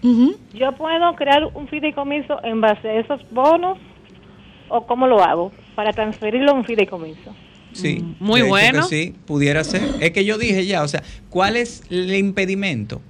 [0.02, 0.34] Ujú.
[0.54, 3.78] Yo puedo crear un fideicomiso en base a esos bonos
[4.70, 7.34] o cómo lo hago para transferirlo a un fideicomiso.
[7.72, 8.82] Sí, Mm, muy bueno.
[8.82, 9.82] sí, pudiera ser.
[10.00, 13.00] Es que yo dije ya, o sea, ¿cuál es el impedimento?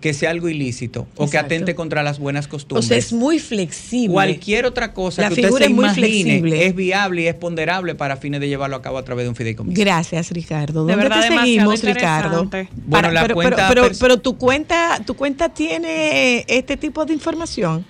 [0.00, 2.86] Que sea algo ilícito o que atente contra las buenas O costumbres.
[2.88, 4.12] sea, es muy flexible.
[4.12, 6.66] Cualquier otra cosa La que usted figura se es muy imagine flexible.
[6.66, 9.36] es viable y es ponderable para fines de llevarlo a cabo a través de un
[9.36, 9.80] fideicomiso.
[9.80, 10.84] Gracias, Ricardo.
[10.84, 12.50] De ¿Dónde verdad, te seguimos, Ricardo?
[12.86, 17.12] Bueno, la pero, cuenta pero, pero, pero tu cuenta, tu cuenta tiene este tipo de
[17.14, 17.84] información.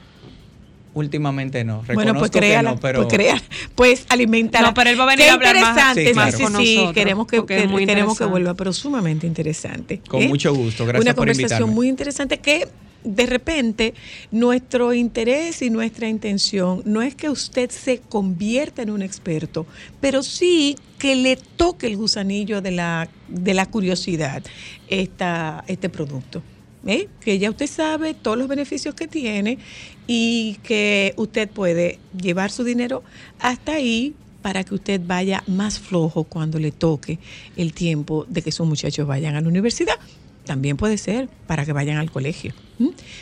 [0.94, 1.80] Últimamente no.
[1.82, 3.42] Reconozco Bueno, pues no, pero pues crea,
[3.74, 4.62] pues alimentar.
[4.62, 6.12] No, pero él va a venir Qué a hablar más- interesante, Sí, sí,
[6.44, 6.58] claro.
[6.58, 8.24] sí, sí, queremos que, muy queremos que interesante.
[8.26, 9.94] vuelva, pero sumamente interesante.
[9.94, 10.00] ¿eh?
[10.06, 11.74] Con mucho gusto, gracias Una por conversación invitarme.
[11.74, 12.68] muy interesante que
[13.04, 13.94] de repente
[14.30, 19.66] nuestro interés y nuestra intención no es que usted se convierta en un experto,
[20.00, 24.42] pero sí que le toque el gusanillo de la, de la curiosidad
[24.88, 26.42] esta, este producto.
[26.86, 27.08] ¿Eh?
[27.20, 29.58] Que ya usted sabe todos los beneficios que tiene
[30.06, 33.02] y que usted puede llevar su dinero
[33.38, 37.18] hasta ahí para que usted vaya más flojo cuando le toque
[37.56, 39.98] el tiempo de que sus muchachos vayan a la universidad.
[40.44, 42.52] También puede ser para que vayan al colegio.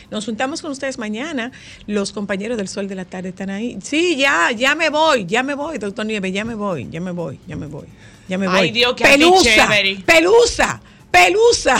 [0.09, 1.51] Nos juntamos con ustedes mañana.
[1.85, 3.77] Los compañeros del Sol de la Tarde están ahí.
[3.83, 7.11] Sí, ya, ya me voy, ya me voy, doctor Nieves, ya me voy, ya me
[7.11, 7.85] voy, ya me voy,
[8.27, 8.57] ya me voy.
[8.57, 9.69] Ay, Dios, qué pelusa,
[10.03, 10.81] pelusa,
[11.11, 11.75] pelusa.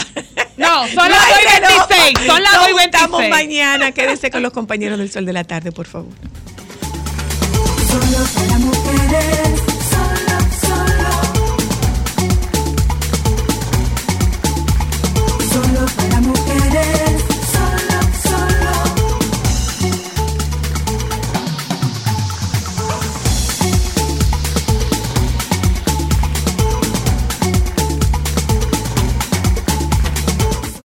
[0.56, 2.26] No, son las hay 2:26, reloj.
[2.26, 2.82] son las Nos 2:26.
[2.82, 3.92] juntamos mañana.
[3.92, 6.12] Quédense con los compañeros del Sol de la Tarde, por favor.
[7.88, 9.71] Solo para mujeres.